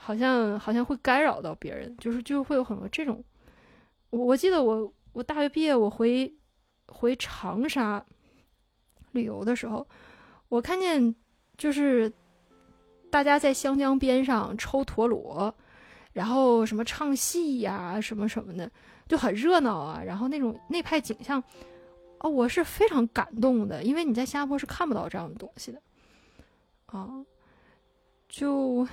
[0.00, 3.22] 好像好像会干扰到别人，就是就会有很多这种。
[4.10, 6.32] 我我记得我我大学毕业我回
[6.86, 8.02] 回长沙
[9.10, 9.84] 旅游的时候，
[10.48, 11.12] 我看见
[11.56, 12.10] 就是
[13.10, 15.52] 大家在湘江边上抽陀螺，
[16.12, 18.70] 然后什么唱戏呀什么什么的，
[19.08, 20.00] 就很热闹啊。
[20.06, 21.42] 然后那种那派景象，
[22.20, 25.80] 哦，我是非常感动的，因为你在新加坡是看不到这样的东西的，
[26.86, 27.24] 啊，
[28.28, 28.86] 就。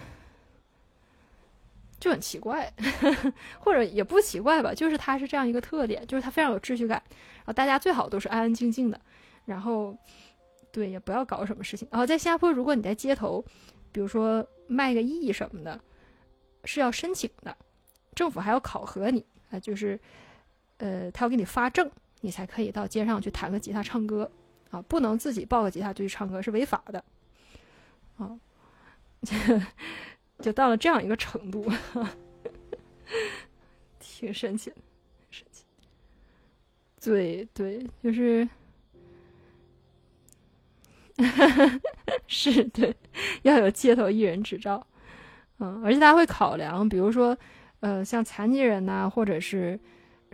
[1.97, 7.01] 就很奇怪呵呵， 或者也不奇怪吧，就是它是这样一个特点，就是它非常有秩序感，
[7.37, 9.01] 然后大家最好都是安安静静的，
[9.45, 9.97] 然后
[10.71, 11.87] 对，也不要搞什么事情。
[11.89, 13.43] 然后在新加坡，如果你在街头，
[13.91, 15.79] 比如说卖个艺什么的，
[16.65, 17.57] 是要申请的，
[18.13, 19.99] 政府还要考核你啊，就是
[20.77, 21.89] 呃，他要给你发证，
[22.25, 24.29] 你才可以到街上去弹个吉他唱歌
[24.71, 27.03] 啊，不能自己抱个吉他就去唱歌，是违法的
[28.17, 28.39] 啊。
[30.41, 31.71] 就到了这样一个程度，
[33.99, 34.75] 挺神奇的，
[35.29, 35.63] 神奇。
[36.99, 38.47] 对对，就是，
[42.27, 42.95] 是对，
[43.43, 44.85] 要有街头艺人执照，
[45.59, 47.37] 嗯，而且他会考量，比如说，
[47.81, 49.79] 呃，像残疾人呐，或者是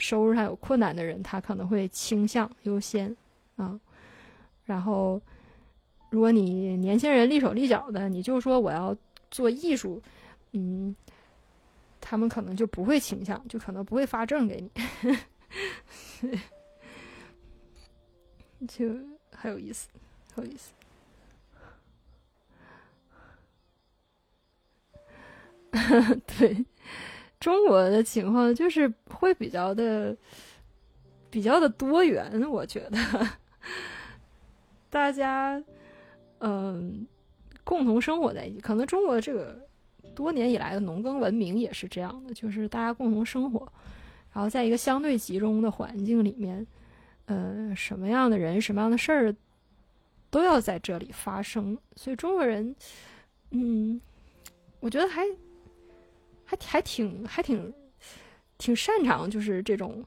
[0.02, 3.16] 收入上有困难的人，他可能会倾向优先，
[3.56, 3.80] 啊，
[4.66, 5.22] 然后，
[6.10, 8.94] 如果你年轻人立手立脚的，你就说我要。
[9.32, 10.02] 做艺术，
[10.52, 10.94] 嗯，
[12.02, 14.70] 他们可能就不会倾向，就可能不会发证给你，
[18.68, 18.90] 就
[19.32, 19.88] 很有意思，
[20.36, 20.74] 很有意思。
[26.38, 26.66] 对，
[27.42, 30.16] 中国的情况 就是会比较的，
[31.30, 33.28] 比较的多元，我觉得，
[34.90, 35.62] 大家，
[36.40, 37.06] 嗯。
[37.64, 39.66] 共同生活在一起，可能中国这个
[40.16, 43.72] 多年以来的农耕文明也是这样的，就是大家共同生活，
[44.34, 46.66] 然后在一个相对集中的环境里面，
[47.28, 49.34] 呃，什么样的人、什么样的事儿
[50.32, 51.78] 都要在这里发生。
[51.96, 52.76] 所以中国人，
[53.52, 54.02] 嗯，
[54.80, 55.24] 我觉得还
[56.52, 57.74] 还还挺还挺
[58.58, 60.04] 挺擅长，就是这种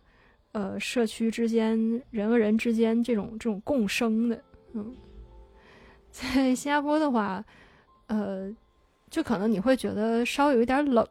[0.53, 4.43] 呃社区之间人和人之间这种这种共生的，
[4.75, 4.95] 嗯。
[6.13, 7.45] 在新加坡的话，
[8.07, 8.49] 呃，
[9.11, 11.05] 就可能你会觉得稍微有一点冷，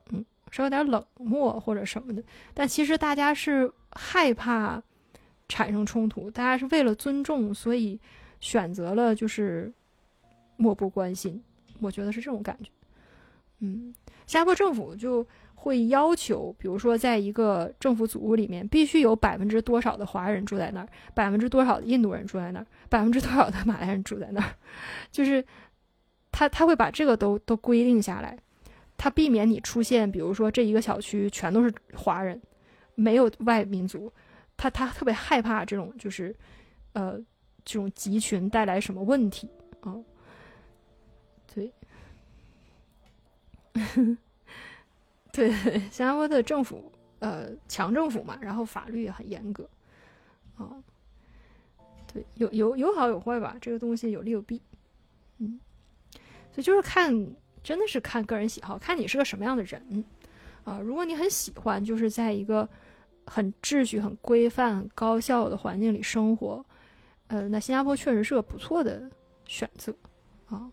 [0.50, 2.24] 稍微有点冷漠或者什么的。
[2.54, 4.82] 但其实大家是害怕
[5.50, 8.00] 产生冲突，大家是为了尊重，所以
[8.40, 9.70] 选择了就是
[10.56, 11.44] 漠不关心。
[11.82, 12.70] 我觉得是这种感觉。
[13.60, 13.94] 嗯，
[14.26, 15.26] 新加坡政府就。
[15.56, 24.56] 会要求，比如说，在一个政府组屋里面，必须有百分之多少的华人住在那儿，百分之多少的印度人住在那儿，百分之多少的马来人住在那儿，
[25.10, 25.42] 就是
[26.34, 28.38] 他他会把这个都都规定下来，
[28.98, 32.42] 他避免你出现，比如说这一个小区全都是华人，
[32.96, 34.12] 没有外民族，
[34.58, 36.36] 他他特别害怕这种就是，
[36.92, 37.18] 呃，
[37.64, 39.50] 这种集群带来什么问题
[39.80, 39.96] 啊？
[45.32, 45.52] 对，
[45.90, 49.68] 新加坡的政府，呃，强政府嘛，然后法律也很严格，
[50.58, 50.78] 啊，
[52.14, 54.62] 对，有有有好有坏吧，这个东西有利有弊，
[55.40, 55.60] 嗯，
[56.52, 57.12] 所以就是看，
[57.64, 60.06] 真的是看个人喜好，看你是个什么样的人，
[60.66, 62.70] 啊，如果你很喜欢，就是在一个
[63.26, 66.64] 很秩序、很规范、很高效的环境里生活，
[67.28, 69.10] 呃，那新加坡确实是个不错的
[69.48, 69.96] 选择，
[70.46, 70.72] 啊，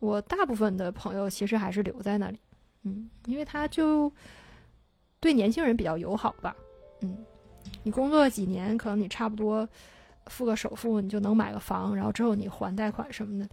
[0.00, 2.38] 我大部分的朋友其实还是留在那里。
[2.84, 4.12] 嗯，因为他就
[5.18, 6.54] 对年轻人比较友好吧。
[7.00, 7.24] 嗯，
[7.82, 9.68] 你工作几年，可能你差不多
[10.26, 13.48] 付个首付，你就能买个房，然后之后你还贷款什么的，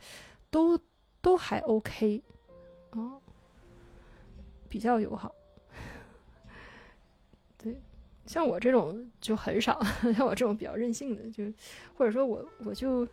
[0.51, 0.79] 都
[1.21, 2.21] 都还 OK。
[2.91, 3.19] 哦，
[4.69, 5.33] 比较友好。
[7.57, 7.81] 对，
[8.27, 9.81] 像我这种就很少，
[10.15, 11.43] 像我这种比较任性的，就
[11.97, 13.07] 或者说我我就。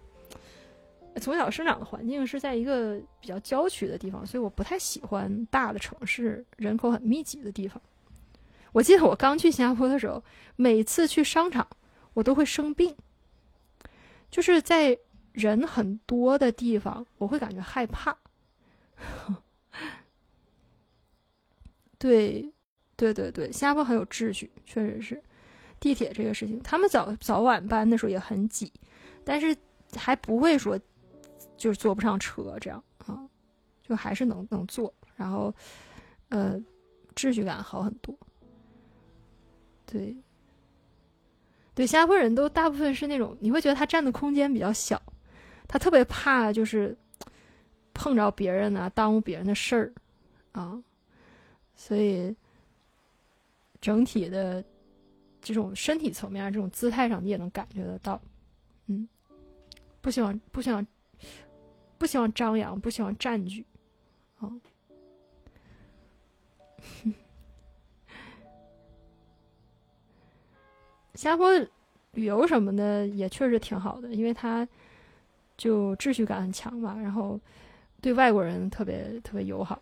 [1.20, 7.80] 从小生长的环境是在一个比较郊区的地方，所以我不太喜欢大的城市、人口很密集的地方。
[8.72, 10.22] 我记得我刚去新加坡的时候，
[10.56, 11.66] 每次去商场，
[12.14, 12.96] 我都会生病。
[14.30, 14.98] 就是在
[15.32, 18.16] 人很多的地方，我会感觉害怕。
[21.98, 22.50] 对，
[22.96, 25.22] 对对对，新加坡很有秩序，确实是。
[25.78, 28.72] 地铁这个事情，他们早早晚班的时候也很挤，
[29.24, 29.54] 但是
[29.96, 30.78] 还不会说
[31.62, 33.22] 就是坐不上车这样啊，
[33.82, 35.54] 就还是能能坐，然后
[36.28, 36.60] 呃，
[37.14, 38.18] 秩序感好很多。
[39.86, 40.16] 对，
[41.72, 45.00] 对，新加坡人都大部分是那种，你会觉得他占的空间比较小，
[45.68, 46.96] 他特别怕就是
[47.94, 49.92] 碰着别人啊，耽误别人的事儿
[50.50, 50.82] 啊，
[51.76, 52.34] 所以
[53.80, 54.64] 整体的。
[55.44, 58.22] 这种身体层面、这种姿态上，你也能感觉得到，
[58.86, 59.08] 嗯，
[60.00, 60.86] 不希望、不希望、
[62.02, 63.64] 不希望张扬，不希望占据，
[64.40, 64.50] 啊。
[71.14, 71.48] 新加坡
[72.14, 74.66] 旅游什么的也确实挺好的，因为它
[75.56, 77.38] 就秩序感很强嘛，然后
[78.00, 79.80] 对外国人特别特别友好，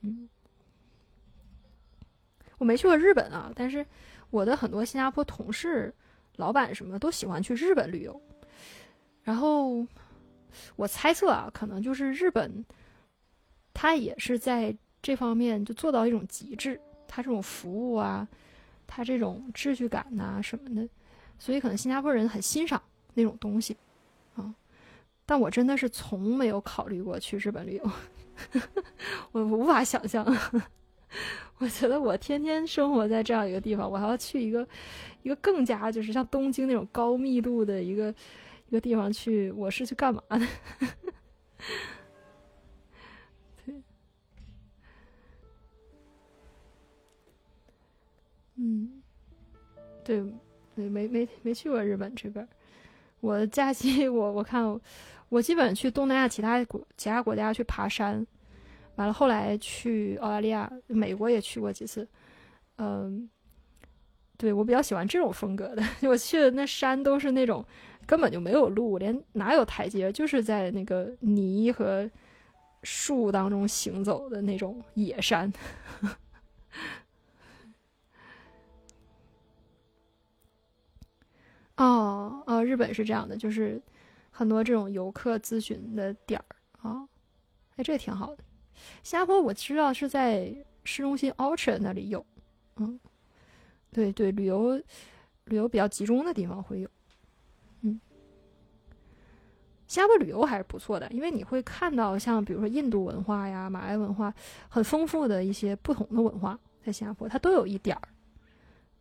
[0.00, 0.28] 嗯。
[2.58, 3.86] 我没去过日本啊，但是。
[4.30, 5.92] 我的很多新加坡同事、
[6.36, 8.20] 老板什么都喜欢去日本旅游，
[9.24, 9.84] 然后
[10.76, 12.64] 我猜测啊，可能就是日本，
[13.72, 18.26] 他也是在这方面就做到一种极致，他这种服务啊，
[18.86, 20.88] 他这种秩序感呐什么的，
[21.38, 22.80] 所以可能新加坡人很欣赏
[23.14, 23.76] 那种东西
[24.36, 24.54] 啊。
[25.24, 27.90] 但我真的是从没有考虑过去日本旅游，
[29.32, 30.26] 我无法想象。
[31.58, 34.66] 我觉得我天天生活在这样一个地方，我还要去一个
[35.22, 38.14] 一个更加就是像东京那种高密度的一个
[38.70, 40.38] 一个地方去，我是去干嘛的？
[43.66, 43.82] 对，
[48.54, 49.02] 嗯，
[50.04, 50.22] 对，
[50.76, 52.48] 对，没没没去过日本这边。
[53.18, 54.80] 我假期我我看
[55.28, 58.24] 我基本去东南亚其他国其他国家去爬山。
[58.94, 62.06] 完了，后来去澳大利亚、美国也去过几次，
[62.76, 63.28] 嗯，
[64.36, 65.82] 对我比较喜欢这种风格的。
[66.08, 67.64] 我去的那山都是那种
[68.06, 72.10] 根本就没有路，连哪有台阶，就是在那个泥和
[72.82, 75.52] 树当中行走的那种野山。
[81.76, 83.80] 哦哦，日本是这样的，就是
[84.30, 87.08] 很多这种游客咨询的点儿啊，
[87.76, 88.44] 哎，这挺好的。
[89.02, 92.26] 新加坡我知道是在市中心 Orchard 那里有，
[92.76, 93.00] 嗯，
[93.92, 94.82] 对对，旅游
[95.44, 96.88] 旅游比较集中的地方会有，
[99.90, 104.32] 新加坡旅游还是不错的，因为你会看到像比如说印度文化呀、马来文化
[104.68, 108.02] 很丰富的一些不同的文化在新加坡，它都有一点儿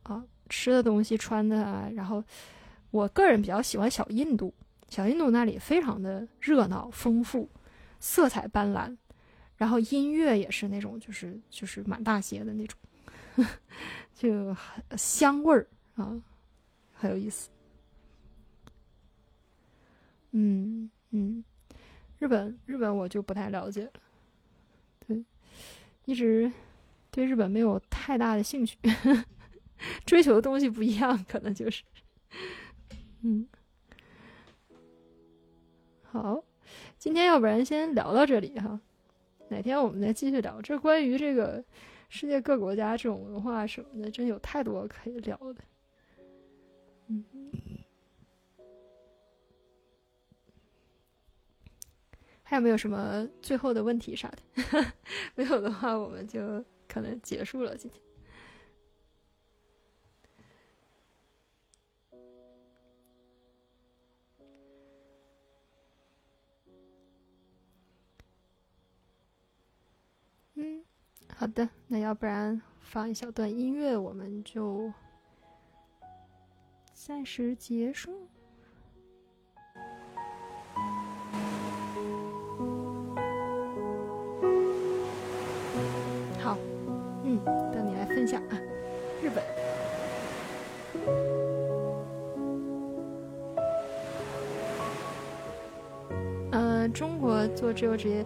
[0.01, 2.23] 啊，吃的东西、穿的啊，然后
[2.89, 4.51] 我个人比较喜欢小印度，
[4.87, 7.47] 小印度那里非常的热闹、丰富、
[7.99, 8.97] 色彩斑斓。
[9.57, 12.79] 然后音乐也是那种，就是就是满大街的那种，
[14.15, 14.55] 就
[14.97, 16.19] 香味儿啊，
[16.95, 17.47] 很有意思。
[20.31, 21.43] 嗯嗯，
[22.19, 23.91] 日本日本我就不太了解了，
[25.07, 25.23] 对，
[26.05, 26.51] 一直
[27.11, 28.77] 对日本没有太大的兴趣，
[30.05, 31.83] 追求的东西不一样，可能就是，
[33.21, 33.47] 嗯，
[36.03, 36.43] 好，
[36.97, 38.79] 今天要不然先聊到这里哈。
[39.49, 41.63] 哪天我们再继续聊这关于这个
[42.07, 45.55] 世界各国家这种文化什么的，真有太多可以聊的。
[47.07, 47.25] 嗯，
[52.49, 54.93] 还有没有什么最后的问题啥的？
[55.35, 58.01] 没有的话，我们就可能结束了今天。
[70.55, 70.83] 嗯，
[71.37, 74.91] 好的，那要不然放一小段音乐，我们就
[76.95, 78.27] 暂时结束。
[87.29, 87.39] 嗯，
[87.71, 88.57] 等你来分享啊，
[89.21, 89.43] 日本。
[96.51, 98.25] 嗯，中国做自由职业。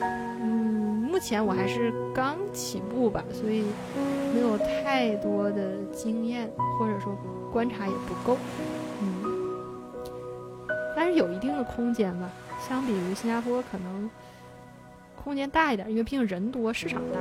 [0.00, 3.64] 嗯目前我还是刚起步吧，所以
[4.32, 6.48] 没有太多的经验，
[6.78, 7.18] 或者说
[7.52, 8.38] 观察也不够，
[9.02, 9.24] 嗯，
[10.96, 12.30] 但是有一定的空间吧。
[12.60, 14.08] 相比于新加坡，可能
[15.22, 17.20] 空间大一点，因为毕竟人多，市场大。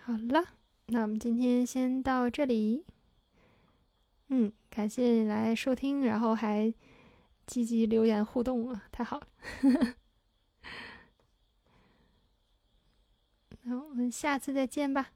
[0.00, 0.44] 好了，
[0.86, 2.84] 那我们今天先到这里。
[4.28, 6.72] 嗯，感谢你来收听，然后还
[7.46, 9.26] 积极留言互动啊，太好了。
[13.64, 15.10] 那我们下次再见吧。